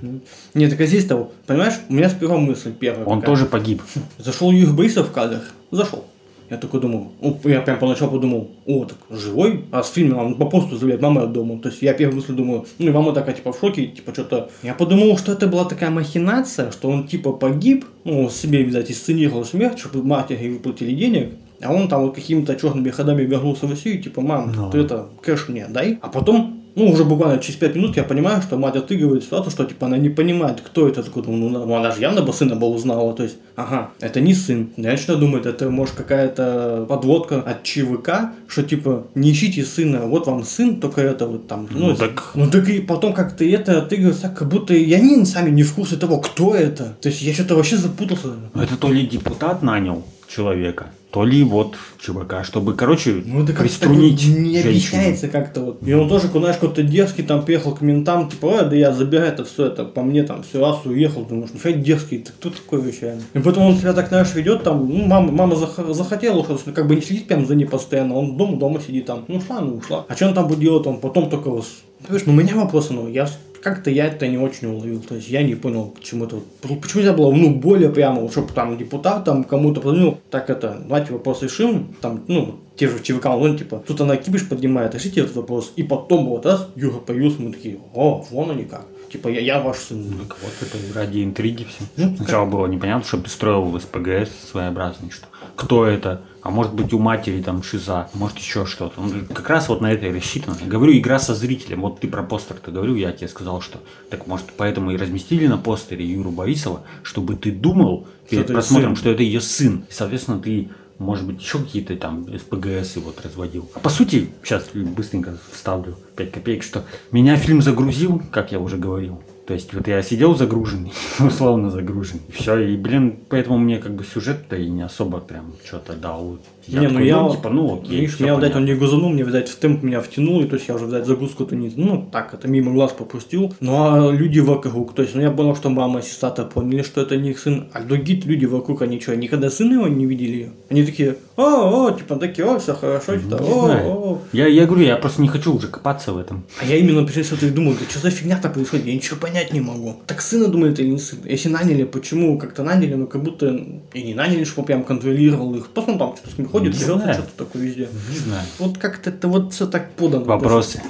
[0.54, 3.06] Нет, так а здесь-то, понимаешь, у меня сперва мысль первая.
[3.06, 3.36] Он какая.
[3.36, 3.84] тоже погиб.
[4.18, 5.42] Зашел Юрий Борисов в кадр.
[5.70, 6.06] Зашел.
[6.50, 10.36] Я такой думал, ну, я прям поначалу подумал, о, так живой, а с фильма он
[10.36, 11.60] по посту заявляет, мама дома.
[11.60, 14.50] То есть я первую мысль думаю, ну и мама такая типа в шоке, типа что-то.
[14.62, 19.46] Я подумал, что это была такая махинация, что он типа погиб, ну, себе, видать, исценировал
[19.46, 24.02] смерть, чтобы матери выплатили денег, а он там вот какими-то черными ходами вернулся в Россию,
[24.02, 24.72] типа, мам, no.
[24.72, 25.98] ты это, кэш мне дай.
[26.02, 29.66] А потом ну, уже буквально через 5 минут я понимаю, что мать отыгрывает ситуацию, что
[29.66, 31.24] типа она не понимает, кто это такой.
[31.28, 33.14] Ну, ну она же явно бы сына бы узнала.
[33.14, 34.70] То есть, ага, это не сын.
[34.78, 40.26] Я начинаю думать, это может какая-то подводка от ЧВК, что типа не ищите сына, вот
[40.28, 41.68] вам сын, только это вот там.
[41.70, 42.32] Ну, ну так.
[42.34, 45.96] Ну так и потом как-то это отыгрывается, как будто и они сами не в курсе
[45.96, 46.96] того, кто это.
[47.02, 48.30] То есть я что-то вообще запутался.
[48.56, 54.26] Это то ли депутат нанял человека, то ли вот чувака, чтобы, короче, ну, это приструнить
[54.28, 54.70] Не женщину.
[54.70, 55.88] объясняется как-то вот.
[55.88, 59.32] И он тоже, знаешь, какой-то дерзкий там приехал к ментам, типа, ой, да я забираю
[59.32, 62.82] это все, это по мне там все раз уехал, думаешь, нифига дерзкий, ты кто такой
[62.82, 63.16] вообще?
[63.36, 66.88] И потом он себя так, знаешь, ведет там, ну, мама, мама зах- захотела, что как
[66.88, 69.76] бы не следить прям за ней постоянно, он дома, дома сидит там, ну, ушла, ну,
[69.76, 70.06] ушла.
[70.10, 73.08] А что он там будет делать, он потом только, понимаешь, ну, у меня вопросы, ну,
[73.08, 73.30] я
[73.64, 75.02] как-то я это не очень уловил.
[75.02, 76.40] То есть я не понял, к чему это.
[76.62, 81.14] Почему нельзя было, ну, более прямо, чтобы там депутат там кому-то позвонил, так это, давайте
[81.14, 85.36] вопрос решим, там, ну, те же ЧВК, он типа, тут она кипиш поднимает, решите этот
[85.36, 85.72] вопрос.
[85.76, 88.86] И потом вот раз Юра появился, мы такие, о, вон они как.
[89.14, 90.12] Типа, я, я ваш сын.
[90.28, 91.84] Так вот это ради интриги все.
[91.98, 96.74] Ну, Сначала было непонятно, что ты строил в СПГС своеобразный, что кто это, а может
[96.74, 99.00] быть у матери там шиза, может еще что-то.
[99.00, 100.58] Он как раз вот на это и рассчитан.
[100.66, 101.82] Говорю, игра со зрителем.
[101.82, 103.78] Вот ты про постер-то говорю, я тебе сказал, что
[104.10, 108.96] так может поэтому и разместили на постере Юру Борисова, чтобы ты думал перед что просмотром,
[108.96, 109.86] что это ее сын.
[109.88, 110.70] И, соответственно, ты
[111.04, 113.70] может быть, еще какие-то там СПГС вот разводил.
[113.82, 119.22] По сути, сейчас быстренько вставлю 5 копеек, что меня фильм загрузил, как я уже говорил.
[119.46, 122.22] То есть вот я сидел загруженный, условно загруженный.
[122.34, 126.38] Все, и, блин, поэтому мне как бы сюжет-то и не особо прям что-то дал.
[126.66, 128.00] Я Не, ну такой, я- типа, ну окей.
[128.02, 130.70] Видишь, меня, видать, он не газанул, мне, видать, в темп меня втянул, и то есть
[130.70, 131.70] я уже, видать, загрузку-то не...
[131.76, 133.54] Ну, так, это мимо глаз пропустил.
[133.60, 137.02] Ну, а люди вокруг, то есть, ну, я понял, что мама и сестра-то поняли, что
[137.02, 140.52] это не их сын, а другие люди вокруг, они что, никогда сына его не видели?
[140.70, 143.88] Они такие, о, о, типа, такие, о, все хорошо, что-то, Не о, знаю.
[143.90, 144.22] о.
[144.32, 146.46] Я, я говорю, я просто не хочу уже копаться в этом.
[146.62, 149.62] А я именно этого и думал, да что за фигня-то происходит, я ничего понять не
[149.62, 149.96] могу.
[150.06, 151.20] Так сына думает или не сын?
[151.26, 153.48] Если наняли, почему как-то наняли, ну как будто
[153.94, 155.70] и не наняли, чтобы прям контролировал их.
[155.70, 157.90] Просто он там что-то с ним ходит, живется, что-то такое везде.
[158.12, 158.46] Не знаю.
[158.60, 160.26] Вот как-то это вот все так подано.
[160.26, 160.82] Вопросы.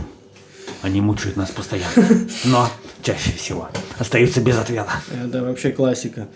[0.82, 1.94] Они мучают нас постоянно.
[2.46, 2.68] Но
[3.02, 4.92] чаще всего остаются без ответа.
[5.26, 6.28] Это вообще классика.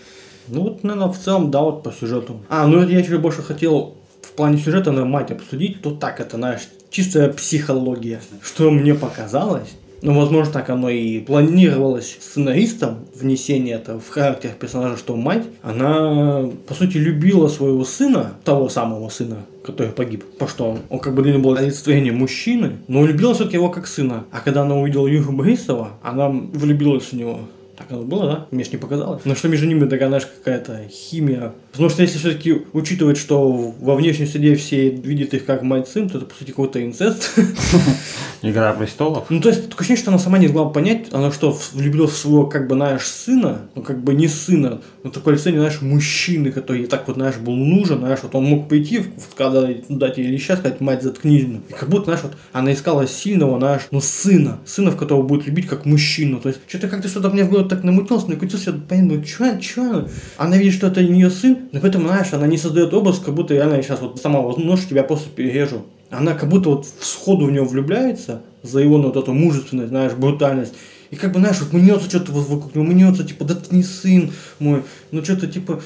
[0.47, 2.41] Ну вот, наверное, в целом, да, вот по сюжету.
[2.47, 6.37] А, ну я чуть больше хотел в плане сюжета на мать обсудить, то так это,
[6.37, 8.21] знаешь, чистая психология.
[8.41, 9.67] Что мне показалось,
[10.01, 16.49] ну, возможно, так оно и планировалось сценаристом, внесение это в характер персонажа, что мать, она,
[16.67, 20.23] по сути, любила своего сына, того самого сына, который погиб.
[20.37, 23.69] По что он, он как бы для нее был олицетворением мужчины, но любила все-таки его
[23.69, 24.25] как сына.
[24.31, 27.39] А когда она увидела Юру Борисова, она влюбилась в него.
[27.77, 28.47] Так оно было, да?
[28.49, 29.21] Мне ж не показалось.
[29.23, 31.53] Но что между ними такая, знаешь, какая-то химия.
[31.71, 36.17] Потому что если все-таки учитывать, что во внешней среде все видят их как мать-сын, то
[36.17, 37.37] это, по сути, какой-то инцест.
[38.41, 39.27] Игра престолов.
[39.29, 42.17] Ну, то есть, такое ощущение, что она сама не могла понять, она что, влюбилась в
[42.17, 46.51] своего, как бы, знаешь, сына, ну, как бы не сына, но такое лицо, знаешь, мужчины,
[46.51, 49.03] который ей так вот, знаешь, был нужен, знаешь, вот он мог прийти,
[49.35, 51.45] когда дать ей леща, сказать, мать, заткнись.
[51.69, 55.45] И как будто, знаешь, вот она искала сильного, знаешь, ну, сына, сына, в которого будет
[55.45, 58.77] любить как мужчину, то есть, что-то как-то что-то мне в голову так намутилось, накрутился, я
[58.87, 60.07] понятно, ну, чё, чё,
[60.37, 63.53] она видит, что это ее сын, но поэтому, знаешь, она не создает образ, как будто
[63.53, 65.83] реально сейчас вот сама вот нож тебя просто перережу.
[66.09, 70.13] Она как будто вот сходу в него влюбляется за его ну, вот эту мужественность, знаешь,
[70.13, 70.73] брутальность.
[71.11, 73.83] И как бы, знаешь, вот мнется что-то вот вокруг него, мнется, типа, да ты не
[73.83, 75.81] сын мой, ну что-то типа,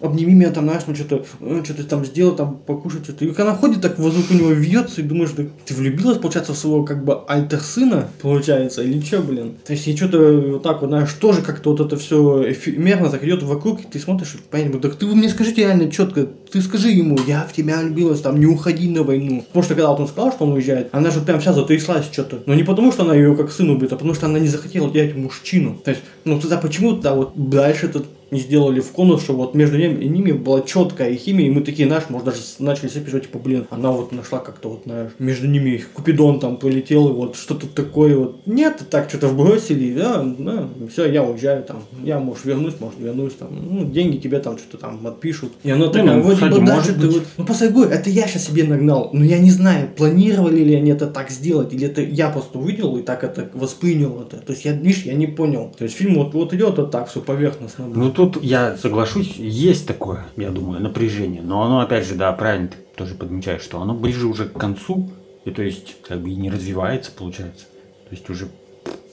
[0.00, 3.24] обними меня там, знаешь, ну что-то, э, что-то там сделай, там покушать, что-то.
[3.24, 6.58] И она ходит так вокруг у него вьется, и думаешь, да ты влюбилась, получается, в
[6.58, 9.56] своего как бы альтер сына, получается, или что, блин?
[9.64, 13.24] То есть, и что-то вот так вот, знаешь, тоже как-то вот это все эфемерно так
[13.24, 16.90] идет вокруг, и ты смотришь, понятно, так ты вы мне скажите реально четко, ты скажи
[16.90, 19.42] ему, я в тебя влюбилась, там, не уходи на войну.
[19.42, 22.42] Потому что когда вот он сказал, что он уезжает, она же прям вся затряслась что-то.
[22.46, 24.90] Но не потому, что она ее как сын убит, а потому что она не захотела
[24.90, 25.78] терять мужчину.
[25.84, 29.54] То есть, ну тогда почему тогда вот дальше этот не сделали в конус, что вот
[29.54, 33.24] между ними и ними была четкая химия, и мы такие, знаешь, может даже начали сопереживать,
[33.24, 37.36] типа, блин, она вот нашла как-то вот, знаешь, между ними Купидон там полетел, и вот
[37.36, 38.46] что-то такое вот.
[38.46, 43.34] Нет, так что-то вбросили, да, да, все, я уезжаю там, я, может, вернусь, может, вернусь
[43.34, 45.52] там, ну, деньги тебе там что-то там отпишут.
[45.62, 48.10] И она такая, ну, вроде кстати, бы может даже ты вот, ну, я говорю, это
[48.10, 51.86] я сейчас себе нагнал, но я не знаю, планировали ли они это так сделать, или
[51.86, 54.38] это я просто увидел и так это воспринял это.
[54.38, 55.72] То есть, я, видишь, я не понял.
[55.76, 57.86] То есть, фильм вот, вот идет вот так, все поверхностно.
[57.86, 61.42] Ну тут я соглашусь, есть такое, я думаю, напряжение.
[61.42, 65.10] Но оно, опять же, да, правильно ты тоже подмечаешь, что оно ближе уже к концу,
[65.44, 67.66] и то есть как бы и не развивается, получается.
[68.08, 68.48] То есть уже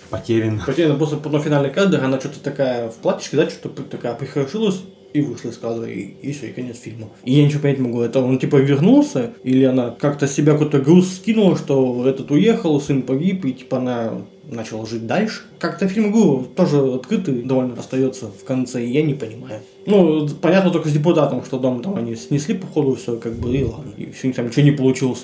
[0.10, 0.62] потерян.
[0.66, 4.82] Потеряно просто потом финальный кадр, она что-то такая в платьишке, да, что-то такая прихорошилась
[5.14, 7.10] и вышла из кадра, и, и все, и конец фильма.
[7.24, 10.80] И я ничего понять не могу, это он типа вернулся, или она как-то себя какой-то
[10.80, 15.42] груз скинула, что этот уехал, сын погиб, и типа она начала жить дальше.
[15.60, 19.62] Как-то фильм говорю, тоже открытый довольно остается в конце, и я не понимаю.
[19.86, 23.64] Ну, понятно только с депутатом, что дом там они снесли, походу, все как бы, и
[23.64, 25.24] ладно, и все, там ничего не получилось.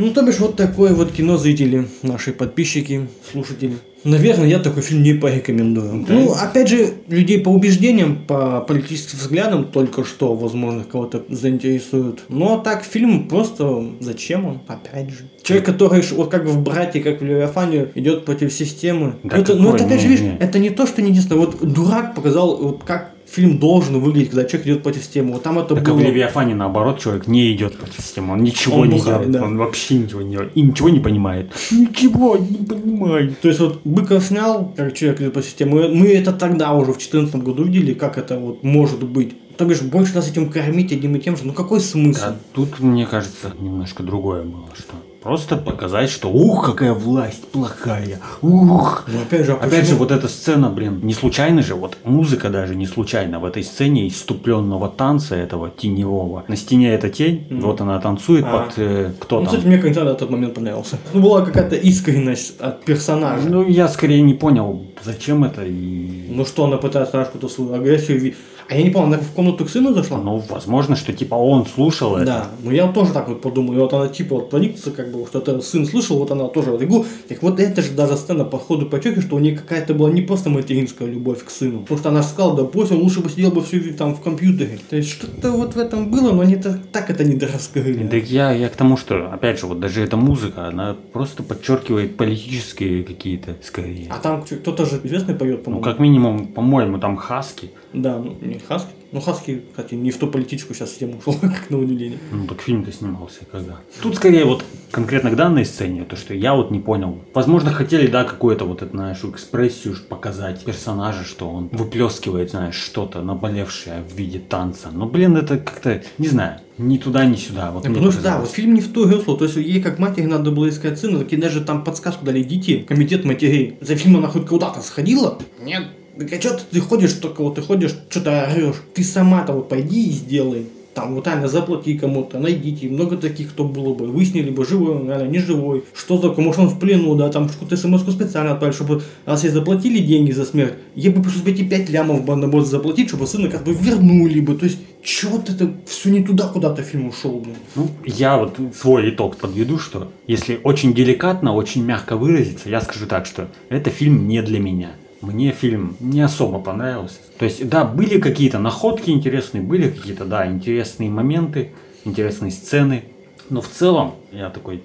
[0.00, 3.74] Ну, то бишь, вот такое вот кино, зрители, наши подписчики, слушатели.
[4.02, 6.06] Наверное, я такой фильм не порекомендую.
[6.08, 6.14] Да.
[6.14, 12.20] Ну, опять же, людей по убеждениям, по политическим взглядам, только что, возможно, кого-то заинтересует.
[12.30, 15.28] Ну, а так, фильм просто зачем он, опять же.
[15.42, 19.16] Человек, который, вот как в «Брате», как в «Левиафане», идет против системы.
[19.22, 19.80] Да это, ну, какой?
[19.80, 20.38] это, опять же, Не, видишь, не.
[20.38, 21.44] это не то, что не единственное.
[21.44, 25.32] Вот дурак показал, вот как фильм должен выглядеть, когда человек идет против системы.
[25.32, 25.96] Вот там это Так было...
[25.96, 29.44] в Левиафане наоборот человек не идет против системы, он ничего Он не бухает, делает, да.
[29.44, 31.52] он вообще ничего не делает и ничего не понимает.
[31.70, 33.40] Ничего не понимает.
[33.40, 36.92] То есть вот Быков снял, как человек идет по системе, мы, мы это тогда уже
[36.92, 39.34] в 2014 году видели, как это вот может быть.
[39.60, 42.24] То бишь, больше нас этим кормить одним и тем же, ну какой смысл?
[42.28, 48.20] А тут, мне кажется, немножко другое было, что просто показать, что ух, какая власть плохая,
[48.40, 49.04] ух.
[49.06, 52.48] Ну опять же, а Опять же, вот эта сцена, блин, не случайно же, вот музыка
[52.48, 56.44] даже не случайно в этой сцене иступленного танца этого теневого.
[56.48, 57.60] На стене эта тень, Мгм.
[57.60, 58.60] вот она танцует А.
[58.60, 59.54] под э, кто Ну, там.
[59.56, 60.96] кстати, мне конца на тот момент понравился.
[61.12, 63.46] Ну, была какая-то искренность от персонажа.
[63.46, 66.42] Ну, Ну, я скорее не понял, зачем это и...
[66.46, 68.32] что она пытается, какую-то свою агрессию...
[68.70, 70.18] А я не помню, она в комнату к сыну зашла?
[70.18, 72.24] Ну, возможно, что типа он слушал это.
[72.26, 75.26] Да, ну я тоже так вот подумал, и вот она типа вот проникнется, как бы,
[75.26, 77.04] что это сын слышал, вот она тоже вот игру.
[77.28, 80.22] Так вот это же даже сцена по ходу потеки, что у нее какая-то была не
[80.22, 81.80] просто материнская любовь к сыну.
[81.80, 84.20] Потому что она же сказала, да пусть он лучше бы сидел бы все там в
[84.20, 84.78] компьютере.
[84.88, 88.04] То есть что-то вот в этом было, но они так, так это не дораскрыли.
[88.04, 92.16] Да я, я к тому, что, опять же, вот даже эта музыка, она просто подчеркивает
[92.16, 94.06] политические какие-то скорее.
[94.10, 95.82] А там кто-то же известный поет, Ну, по-моему.
[95.84, 97.70] как минимум, по-моему, там Хаски.
[97.92, 98.90] Да, ну не Хаски.
[99.12, 102.18] Ну Хаски, кстати, не в ту политическую сейчас тему ушел, как на удивление.
[102.30, 103.76] Ну, так фильм-то снимался когда.
[104.02, 107.18] Тут скорее вот конкретно к данной сцене, то, что я вот не понял.
[107.34, 113.22] Возможно, хотели, да, какую-то вот эту нашу экспрессию показать персонажа, что он выплескивает, знаешь, что-то
[113.22, 114.90] наболевшее в виде танца.
[114.92, 117.72] Но, блин, это как-то, не знаю, ни туда, ни сюда.
[117.72, 119.36] Вот Ну, потому что, да, вот фильм не в то русло.
[119.36, 122.42] То есть ей как матери надо было искать сына, так ей даже там подсказку дали
[122.42, 123.76] идите, комитет матерей.
[123.80, 125.38] За фильм она хоть куда-то сходила?
[125.60, 125.84] Нет.
[126.20, 128.76] Так а что ты ходишь только вот ты ходишь, что-то орешь?
[128.92, 130.66] Ты сама-то вот пойди и сделай.
[130.92, 132.90] Там вот реально заплати кому-то, найдите.
[132.90, 134.06] Много таких, кто было бы.
[134.06, 135.84] Выяснили бы, живой он, реально не живой.
[135.94, 136.44] Что такое?
[136.44, 140.32] Может он в плену, да, там какую-то смс специально отправили, чтобы раз ей заплатили деньги
[140.32, 143.64] за смерть, ей бы пришлось бы эти 5 лямов бы надо заплатить, чтобы сына как
[143.64, 144.56] бы вернули бы.
[144.56, 147.56] То есть, чего-то это все не туда куда-то фильм ушел, блин.
[147.76, 153.06] Ну, я вот свой итог подведу, что если очень деликатно, очень мягко выразиться, я скажу
[153.06, 154.90] так, что это фильм не для меня.
[155.20, 157.18] Мне фильм не особо понравился.
[157.38, 161.72] То есть, да, были какие-то находки интересные, были какие-то, да, интересные моменты,
[162.04, 163.04] интересные сцены.
[163.50, 164.82] Но в целом, я такой.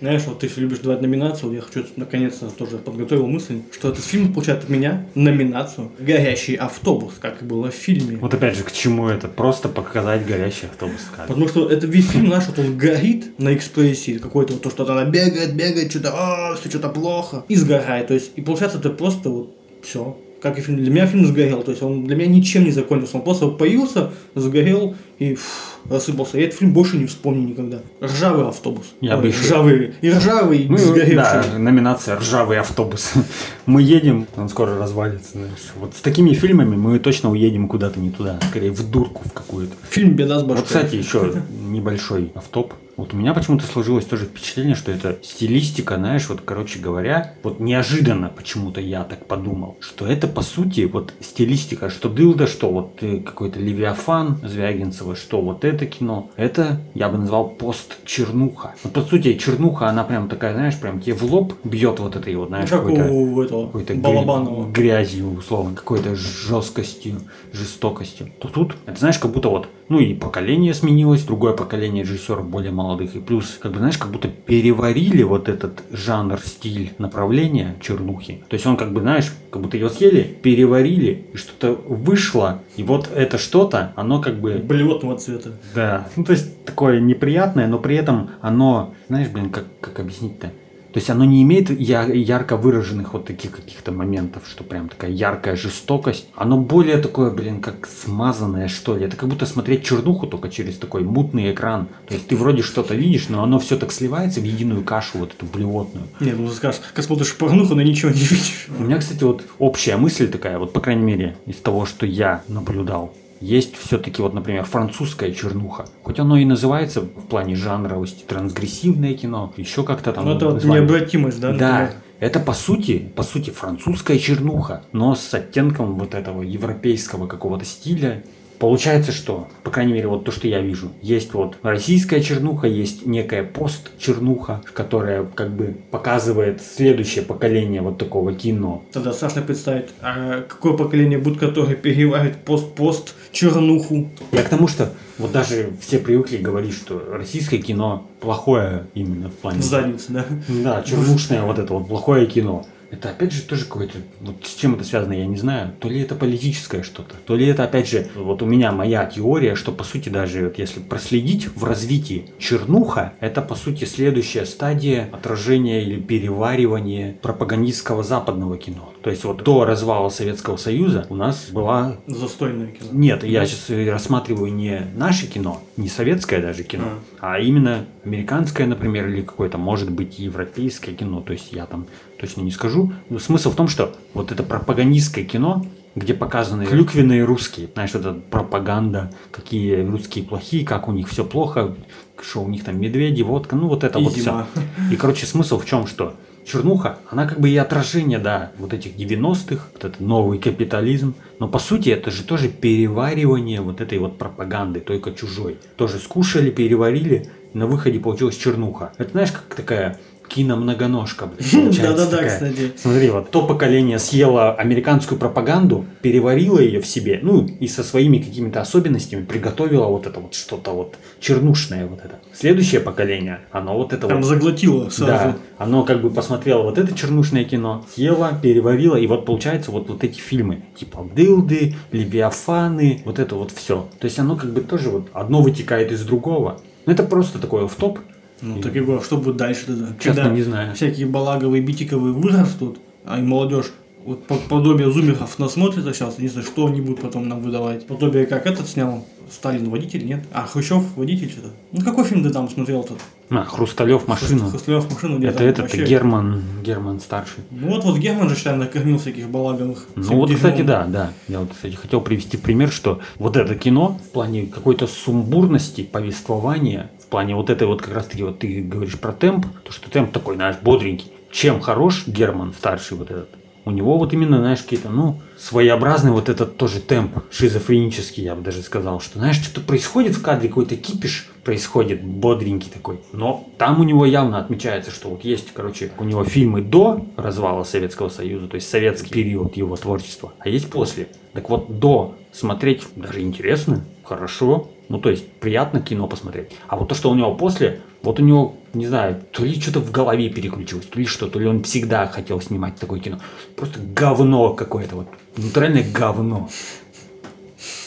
[0.00, 4.32] Знаешь, вот ты любишь давать номинацию, я хочу наконец-то тоже подготовил мысль, что этот фильм
[4.32, 8.16] получает от меня номинацию «Горящий автобус», как и было в фильме.
[8.16, 9.28] Вот опять же, к чему это?
[9.28, 11.00] Просто показать горящий автобус.
[11.16, 11.28] как.
[11.28, 14.90] Потому что это весь фильм, знаешь, вот он горит на экспрессии, какой-то вот то, что
[14.90, 18.08] она бегает, бегает, что-то, а, все что-то плохо, и сгорает.
[18.08, 20.16] То есть, и получается это просто вот все.
[20.42, 20.78] Как и фильм.
[20.78, 21.62] Для меня фильм сгорел.
[21.62, 23.16] То есть он для меня ничем не закончился.
[23.16, 25.44] Он просто появился, сгорел и фу,
[25.88, 26.36] рассыпался.
[26.38, 27.78] Я этот фильм больше не вспомню никогда.
[28.02, 28.86] Ржавый автобус.
[29.00, 29.94] Я бы Ой, еще- Ржавый.
[30.00, 31.14] И ржавый, и Ну, сгоревший.
[31.14, 33.12] да, номинация «Ржавый автобус».
[33.66, 35.72] Мы едем, он скоро развалится, знаешь.
[35.78, 39.74] Вот с такими фильмами мы точно уедем куда-то не туда, скорее в дурку в какую-то.
[39.90, 40.56] Фильм «Беда с башкой».
[40.56, 41.34] Вот, кстати, еще
[41.70, 42.74] небольшой автоп.
[42.96, 47.58] Вот у меня почему-то сложилось тоже впечатление, что это стилистика, знаешь, вот, короче говоря, вот
[47.58, 52.98] неожиданно почему-то я так подумал, что это, по сути, вот стилистика, что Дылда, что вот
[53.02, 58.74] э, какой-то Левиафан Звягинцева, что вот это кино, это я бы назвал пост-чернуха.
[58.84, 62.34] Вот, по сути, чернуха, она прям такая, знаешь, прям тебе в лоб бьет вот этой
[62.36, 64.66] вот, знаешь, как какой-то у этого какой-то Балабанова.
[64.66, 67.20] гря- грязью, условно, какой-то жесткостью,
[67.52, 68.28] жестокостью.
[68.38, 72.72] То тут, это знаешь, как будто вот, ну и поколение сменилось, другое поколение режиссеров более
[72.82, 78.42] молодых, и плюс, как бы, знаешь, как будто переварили вот этот жанр, стиль, направление чернухи.
[78.48, 82.82] То есть он, как бы, знаешь, как будто его съели, переварили, и что-то вышло, и
[82.82, 85.52] вот это что-то, оно как бы Блевотного цвета.
[85.74, 86.08] да.
[86.16, 90.50] Ну, то есть такое неприятное, но при этом оно, знаешь, блин, как, как объяснить-то?
[90.92, 95.56] То есть оно не имеет ярко выраженных вот таких каких-то моментов, что прям такая яркая
[95.56, 96.26] жестокость.
[96.34, 99.06] Оно более такое, блин, как смазанное, что ли.
[99.06, 101.88] Это как будто смотреть чернуху только через такой мутный экран.
[102.06, 105.32] То есть ты вроде что-то видишь, но оно все так сливается в единую кашу вот
[105.32, 106.06] эту блевотную.
[106.20, 108.66] Не, ну скажешь, как смотришь порнуху, но ничего не видишь.
[108.78, 112.42] У меня, кстати, вот общая мысль такая, вот по крайней мере, из того, что я
[112.48, 113.14] наблюдал.
[113.42, 115.86] Есть все-таки, вот, например, французская чернуха.
[116.04, 120.64] Хоть оно и называется в плане жанровости трансгрессивное кино, еще как-то там Ну это вот
[120.64, 121.52] необратимость, да?
[121.52, 121.94] Да, например?
[122.20, 128.22] это по сути, по сути французская чернуха, но с оттенком вот этого европейского какого-то стиля.
[128.60, 133.04] Получается, что, по крайней мере, вот то, что я вижу, есть вот российская чернуха, есть
[133.06, 138.84] некая пост-чернуха, которая как бы показывает следующее поколение вот такого кино.
[138.92, 144.10] Тогда страшно представить, а какое поколение будет, которое переварит пост-пост чернуху.
[144.30, 149.34] Я к тому, что вот даже все привыкли говорить, что российское кино плохое именно в
[149.34, 149.58] плане...
[149.58, 150.24] В заднице, да?
[150.48, 152.66] Да, чернушное вот это вот плохое кино.
[152.92, 155.72] Это опять же тоже какое-то, вот с чем это связано, я не знаю.
[155.80, 159.54] То ли это политическое что-то, то ли это опять же, вот у меня моя теория,
[159.54, 165.08] что по сути даже вот если проследить в развитии чернуха, это по сути следующая стадия
[165.10, 168.92] отражения или переваривания пропагандистского западного кино.
[169.02, 172.90] То есть вот до развала Советского Союза у нас была Застойное кино.
[172.92, 176.84] нет, я сейчас рассматриваю не наше кино, не советское даже кино,
[177.20, 181.20] а именно американское, например, или какое-то, может быть, европейское кино.
[181.20, 181.86] То есть я там
[182.18, 182.92] точно не скажу.
[183.08, 185.64] Но смысл в том, что вот это пропагандистское кино,
[185.94, 191.74] где показаны клюквенные русские, знаешь, эта пропаганда, какие русские плохие, как у них все плохо,
[192.20, 194.46] что у них там медведи, водка, ну вот это И вот зима.
[194.52, 194.94] все.
[194.94, 196.14] И, короче, смысл в чем, что
[196.44, 201.14] чернуха, она как бы и отражение, да, вот этих 90-х, вот этот новый капитализм.
[201.38, 205.58] Но по сути это же тоже переваривание вот этой вот пропаганды, только чужой.
[205.76, 208.92] Тоже скушали, переварили, на выходе получилась чернуха.
[208.98, 209.98] Это знаешь, как такая
[210.34, 212.72] киномногоножка, получается Да-да-да, кстати.
[212.76, 218.18] Смотри, вот то поколение съело американскую пропаганду, переварило ее в себе, ну и со своими
[218.18, 222.20] какими-то особенностями приготовило вот это вот что-то вот чернушное вот это.
[222.32, 225.06] Следующее поколение, оно вот это Прям вот заглотило сразу.
[225.06, 229.88] да, оно как бы посмотрело вот это чернушное кино, съело, переварило, и вот получается вот,
[229.88, 233.88] вот эти фильмы, типа Дылды, Левиафаны, вот это вот все.
[233.98, 236.60] То есть оно как бы тоже вот одно вытекает из другого.
[236.86, 238.00] Ну это просто такой в топ.
[238.42, 239.86] Ну, так и говорю, что будет дальше тогда?
[239.98, 240.74] Честно, Когда не знаю.
[240.74, 243.66] всякие балаговые, битиковые вырастут, а и молодежь
[244.04, 247.86] вот по- подобие зумеров насмотрится сейчас, не знаю, что они будут потом нам выдавать.
[247.86, 250.24] Подобие как этот снял, Сталин водитель, нет?
[250.32, 251.50] А, Хрущев водитель что-то.
[251.70, 252.98] Ну, какой фильм ты там смотрел тут?
[253.30, 254.48] А, Хрусталев машину.
[254.50, 257.44] Хрусталев машину, где Это этот вообще- Герман, Герман старший.
[257.52, 259.86] Ну вот, вот Герман же, считай, накормил всяких балаговых.
[259.94, 261.12] Ну вот, кстати, да, да.
[261.28, 266.90] Я вот, кстати, хотел привести пример, что вот это кино в плане какой-то сумбурности, повествования,
[267.12, 270.36] плане вот этой вот как раз-таки вот ты говоришь про темп, то что темп такой,
[270.36, 271.12] знаешь, бодренький.
[271.30, 273.28] Чем хорош Герман старший вот этот?
[273.66, 278.40] У него вот именно, знаешь, какие-то, ну, своеобразный вот этот тоже темп, шизофренический, я бы
[278.42, 282.98] даже сказал, что, знаешь, что-то происходит в кадре, какой-то кипиш происходит, бодренький такой.
[283.12, 287.62] Но там у него явно отмечается, что вот есть, короче, у него фильмы до развала
[287.62, 291.08] Советского Союза, то есть советский период его творчества, а есть после.
[291.34, 296.50] Так вот, до смотреть даже интересно, хорошо, ну, то есть приятно кино посмотреть.
[296.68, 299.80] А вот то, что у него после, вот у него, не знаю, то ли что-то
[299.80, 303.18] в голове переключилось, то ли что, то ли он всегда хотел снимать такое кино.
[303.56, 306.50] Просто говно какое-то, вот, натуральное говно.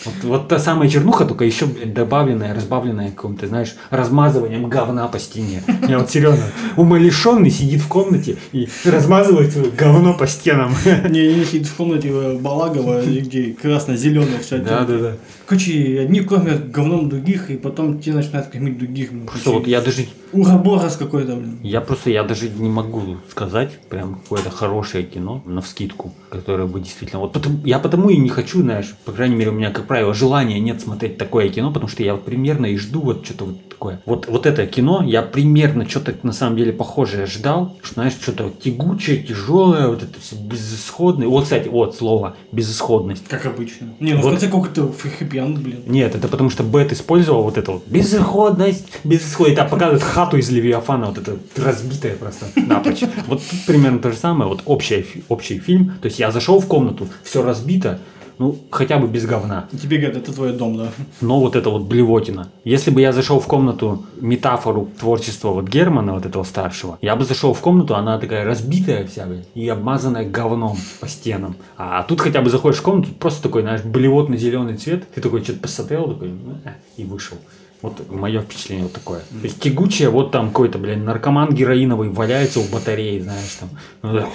[0.05, 5.19] Вот, вот та самая чернуха, только еще, блядь, добавленная, разбавленная каким-то, знаешь, размазыванием говна по
[5.19, 5.63] стене.
[5.87, 6.45] Я вот серьезно,
[6.77, 10.73] умалишенный сидит в комнате и размазывает свое говно по стенам.
[11.09, 14.57] Не, не сидит в комнате Балагова, где красно-зеленая вся.
[14.57, 15.17] Да, да, да.
[15.47, 19.11] Короче, одни кормят говном других, и потом те начинают кормить других.
[19.11, 19.29] блин.
[19.35, 21.59] Что вот я даже Ураборос какой-то, блин.
[21.61, 26.79] Я просто, я даже не могу сказать прям какое-то хорошее кино на вскидку, которое бы
[26.79, 27.21] действительно...
[27.21, 30.13] Вот потому, я потому и не хочу, знаешь, по крайней мере, у меня, как правило,
[30.13, 33.74] желания нет смотреть такое кино, потому что я вот примерно и жду вот что-то вот
[33.75, 34.01] такое.
[34.05, 38.51] Вот, вот это кино, я примерно что-то на самом деле похожее ждал, что, знаешь, что-то
[38.63, 41.27] тягучее, тяжелое, вот это всё безысходное.
[41.27, 43.27] Вот, кстати, вот слово, безысходность.
[43.27, 43.89] Как обычно.
[43.99, 44.27] Не, ну Вот.
[44.27, 45.83] в конце какой-то хэппи-энд, блин.
[45.85, 50.49] Нет, это потому что Бет использовал вот это вот безысходность, безысходность, а показывает хату из
[50.49, 53.03] Левиафана, вот это разбитая просто напрочь.
[53.27, 57.07] Вот примерно то же самое, вот общий, общий фильм, то есть я зашел в комнату,
[57.23, 57.99] все разбито,
[58.37, 60.89] ну, хотя бы без говна, тебе говорят, это твой дом, да.
[61.21, 62.49] но вот это вот блевотина.
[62.63, 67.25] Если бы я зашел в комнату, метафору творчества вот Германа, вот этого старшего, я бы
[67.25, 71.55] зашел в комнату, она такая разбитая вся, блядь, и обмазанная говном по стенам.
[71.77, 75.59] А тут хотя бы заходишь в комнату, просто такой, знаешь, блевотно-зеленый цвет, ты такой что-то
[75.59, 77.37] посмотрел, такой, ну, э, и вышел.
[77.85, 79.19] Вот мое впечатление вот такое.
[79.19, 83.69] То есть тягучее, вот там какой-то, блин, наркоман героиновый валяется у батареи, знаешь, там.
[84.01, 84.27] ну да,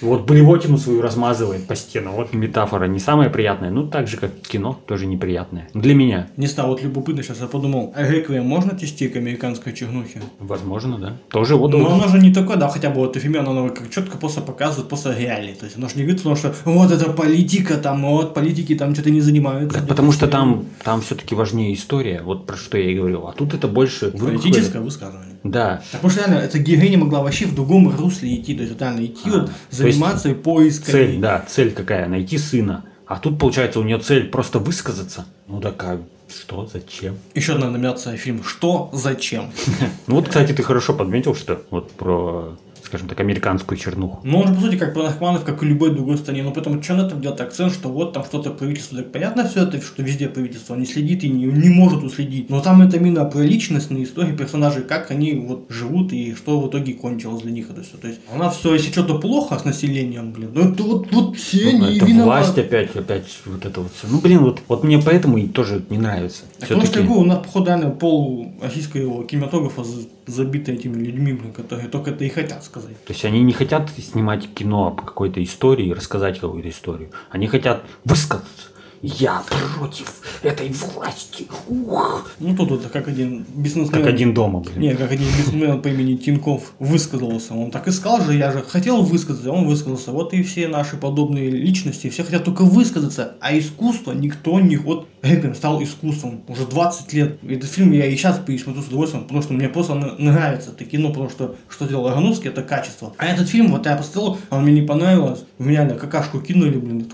[0.00, 2.14] Вот блевотину свою размазывает по стенам.
[2.14, 5.68] Вот метафора не самая приятная, ну так же, как кино, тоже неприятная.
[5.74, 6.28] Для меня.
[6.36, 10.22] Не знаю, вот любопытно сейчас я подумал, а реквием можно отнести к американской чернухе?
[10.38, 11.16] Возможно, да.
[11.30, 11.72] Тоже вот.
[11.72, 14.88] Но оно же не такое, да, хотя бы вот эфемерно, оно как четко просто показывает,
[14.88, 15.54] просто реалии.
[15.54, 18.94] То есть оно же не говорит, потому что вот это политика, там, вот политики там
[18.94, 19.80] что-то не занимаются.
[19.80, 23.26] Так потому что там, там все-таки важнее история, вот про что я и говорил.
[23.26, 24.10] А тут это больше...
[24.10, 25.36] Политическое высказывание.
[25.44, 25.82] Да.
[25.90, 28.80] Так потому что реально, эта героиня могла вообще в другом русле идти, то есть вот
[28.80, 30.92] реально идти, вот, то заниматься поиском.
[30.92, 32.08] Цель, да, цель какая?
[32.08, 32.84] Найти сына.
[33.06, 35.26] А тут, получается, у нее цель просто высказаться.
[35.46, 37.18] Ну так а что, зачем?
[37.34, 38.90] Еще одна номинация фильм «Что?
[38.92, 39.50] Зачем?».
[40.06, 44.20] Ну вот, кстати, ты хорошо подметил, что вот про, скажем так, американскую чернуху.
[44.24, 46.42] Ну, он же, по сути, как про наркоманов, как и любой другой стране.
[46.42, 48.98] Но поэтому что на этом делать акцент, что вот там что-то правительство.
[48.98, 52.50] Так понятно все это, что везде правительство не следит и не, не может уследить.
[52.50, 56.68] Но там это именно про личностные истории персонажей, как они вот живут и что в
[56.68, 57.96] итоге кончилось для них это все.
[57.96, 61.36] То есть у нас все, если что-то плохо с населением, блин, ну это вот, вот
[61.36, 62.24] все Ну, не это виноваты.
[62.24, 64.06] власть опять, опять вот это вот все.
[64.08, 66.42] Ну, блин, вот, вот мне поэтому и тоже не нравится.
[66.58, 69.84] Так потому что я говорю, у нас, походу, реально пол российского кинематографа
[70.26, 73.02] за- забито этими людьми, которые только это и хотят сказать.
[73.04, 77.10] То есть они не хотят снимать кино по какой-то истории, рассказать какую-то историю.
[77.30, 78.68] Они хотят высказаться.
[79.04, 79.42] Я
[79.78, 81.46] против этой власти.
[81.68, 82.30] Ух.
[82.38, 83.92] Ну, тут это как один бизнесмен.
[83.92, 84.80] Как один дома, блин.
[84.80, 87.54] Не, как один бизнесмен по имени Тинков высказался.
[87.54, 90.10] Он так и сказал же, я же хотел высказаться, он высказался.
[90.10, 94.76] Вот и все наши подобные личности, все хотят только высказаться, а искусство никто не...
[94.76, 97.38] Вот Реквием стал искусством уже 20 лет.
[97.46, 101.10] Этот фильм я и сейчас пересмотрю с удовольствием, потому что мне просто нравится это кино,
[101.10, 103.12] потому что что делал Ароновский, это качество.
[103.18, 106.76] А этот фильм, вот я посмотрел, он мне не понравилось, в меня на какашку кинули,
[106.76, 107.06] блин,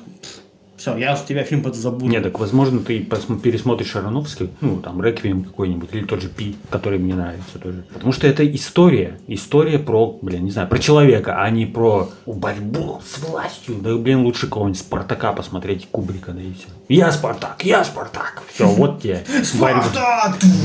[0.81, 2.07] все, я с тебя фильм забуду.
[2.07, 6.99] Не, так возможно ты пересмотришь Ароновский, ну там Реквием какой-нибудь, или тот же Пи, который
[6.99, 7.85] мне нравится тоже.
[7.93, 9.21] Потому что это история.
[9.27, 13.77] История про, блин, не знаю, про человека, а не про борьбу с властью.
[13.83, 16.69] Да, блин, лучше кого-нибудь Спартака посмотреть, Кубрика, да и все.
[16.91, 18.43] Я Спартак, я Спартак.
[18.53, 19.23] Все, вот тебе
[19.61, 19.85] борьба.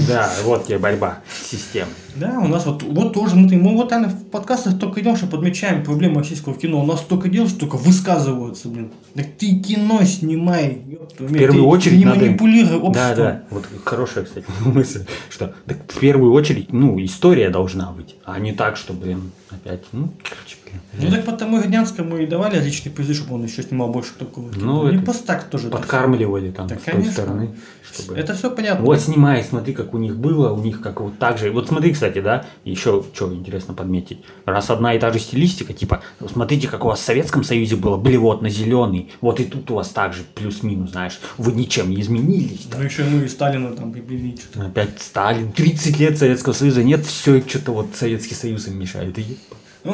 [0.08, 1.94] Да, вот тебе борьба с системой.
[2.16, 5.28] Да, у нас вот, вот тоже мы, мы вот реально в подкастах только идем, что
[5.28, 6.82] подмечаем проблемы российского кино.
[6.82, 8.90] У нас столько дел, что только высказываются, блин.
[9.14, 10.82] Так ты кино снимай.
[11.20, 12.22] В первую ты- очередь ты не надо...
[12.22, 12.94] манипулируй обществом.
[12.94, 13.44] Да, да.
[13.52, 18.52] Вот хорошая, кстати, мысль, что так в первую очередь, ну, история должна быть, а не
[18.52, 20.56] так, что, блин, опять, ну, короче.
[21.00, 24.52] Ну так потому Гриднянскому и давали личный призы, чтобы он еще снимал больше такого.
[24.56, 25.70] Ну, не просто так тоже.
[25.70, 27.12] подкармливали там Да, с той конечно.
[27.14, 27.56] стороны,
[27.92, 28.04] всё.
[28.04, 28.20] чтобы...
[28.20, 28.86] Это все понятно.
[28.86, 31.52] Вот снимай, смотри, как у них было, у них как вот так же.
[31.52, 34.20] Вот смотри, кстати, да, еще что интересно подметить.
[34.46, 36.02] Раз одна и та же стилистика, типа,
[36.32, 39.90] смотрите, как у вас в Советском Союзе было, блевотно зеленый, вот и тут у вас
[39.90, 42.68] так же, плюс-минус, знаешь, вы ничем не изменились.
[42.76, 44.68] Ну еще ну и Сталина там прибили что-то.
[44.68, 49.18] Опять Сталин, 30 лет Советского Союза нет, все что-то вот Советский Союз им мешает.
[49.20, 49.38] И-
[49.84, 49.94] Ой,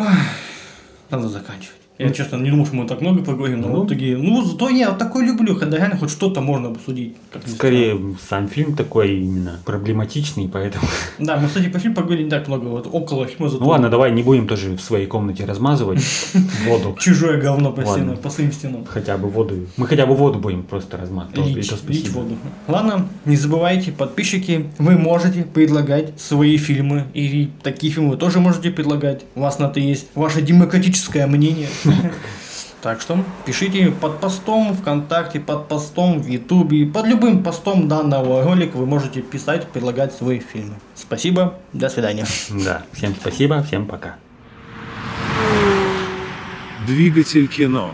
[1.12, 1.81] надо заканчивать.
[2.02, 3.76] Я, честно, не думал, что мы так много поговорим, но Ну.
[3.80, 4.18] вот такие...
[4.18, 7.16] Ну, зато я вот такой люблю, когда реально хоть что-то можно обсудить.
[7.46, 8.00] Скорее,
[8.30, 10.86] сам фильм такой именно проблематичный, поэтому...
[11.20, 13.64] Да, мы, кстати, по фильму поговорили не так много, вот около фильма зато...
[13.64, 16.02] Ну ладно, давай не будем тоже в своей комнате размазывать
[16.66, 16.96] воду.
[17.00, 18.86] Чужое говно по стенам, по своим стенам.
[18.86, 19.56] Хотя бы воду.
[19.78, 21.38] Мы хотя бы воду будем просто размазывать.
[21.38, 22.36] Лить, то воду.
[22.68, 27.06] Ладно, не забывайте, подписчики, вы можете предлагать свои фильмы.
[27.14, 29.24] И такие фильмы вы тоже можете предлагать.
[29.36, 31.68] У вас на это есть ваше демократическое мнение.
[32.82, 38.76] Так что пишите под постом ВКонтакте, под постом в Ютубе, под любым постом данного ролика
[38.78, 40.76] вы можете писать, предлагать свои фильмы.
[40.96, 42.26] Спасибо, до свидания.
[42.50, 44.16] Да, всем спасибо, всем пока.
[46.88, 47.94] Двигатель кино.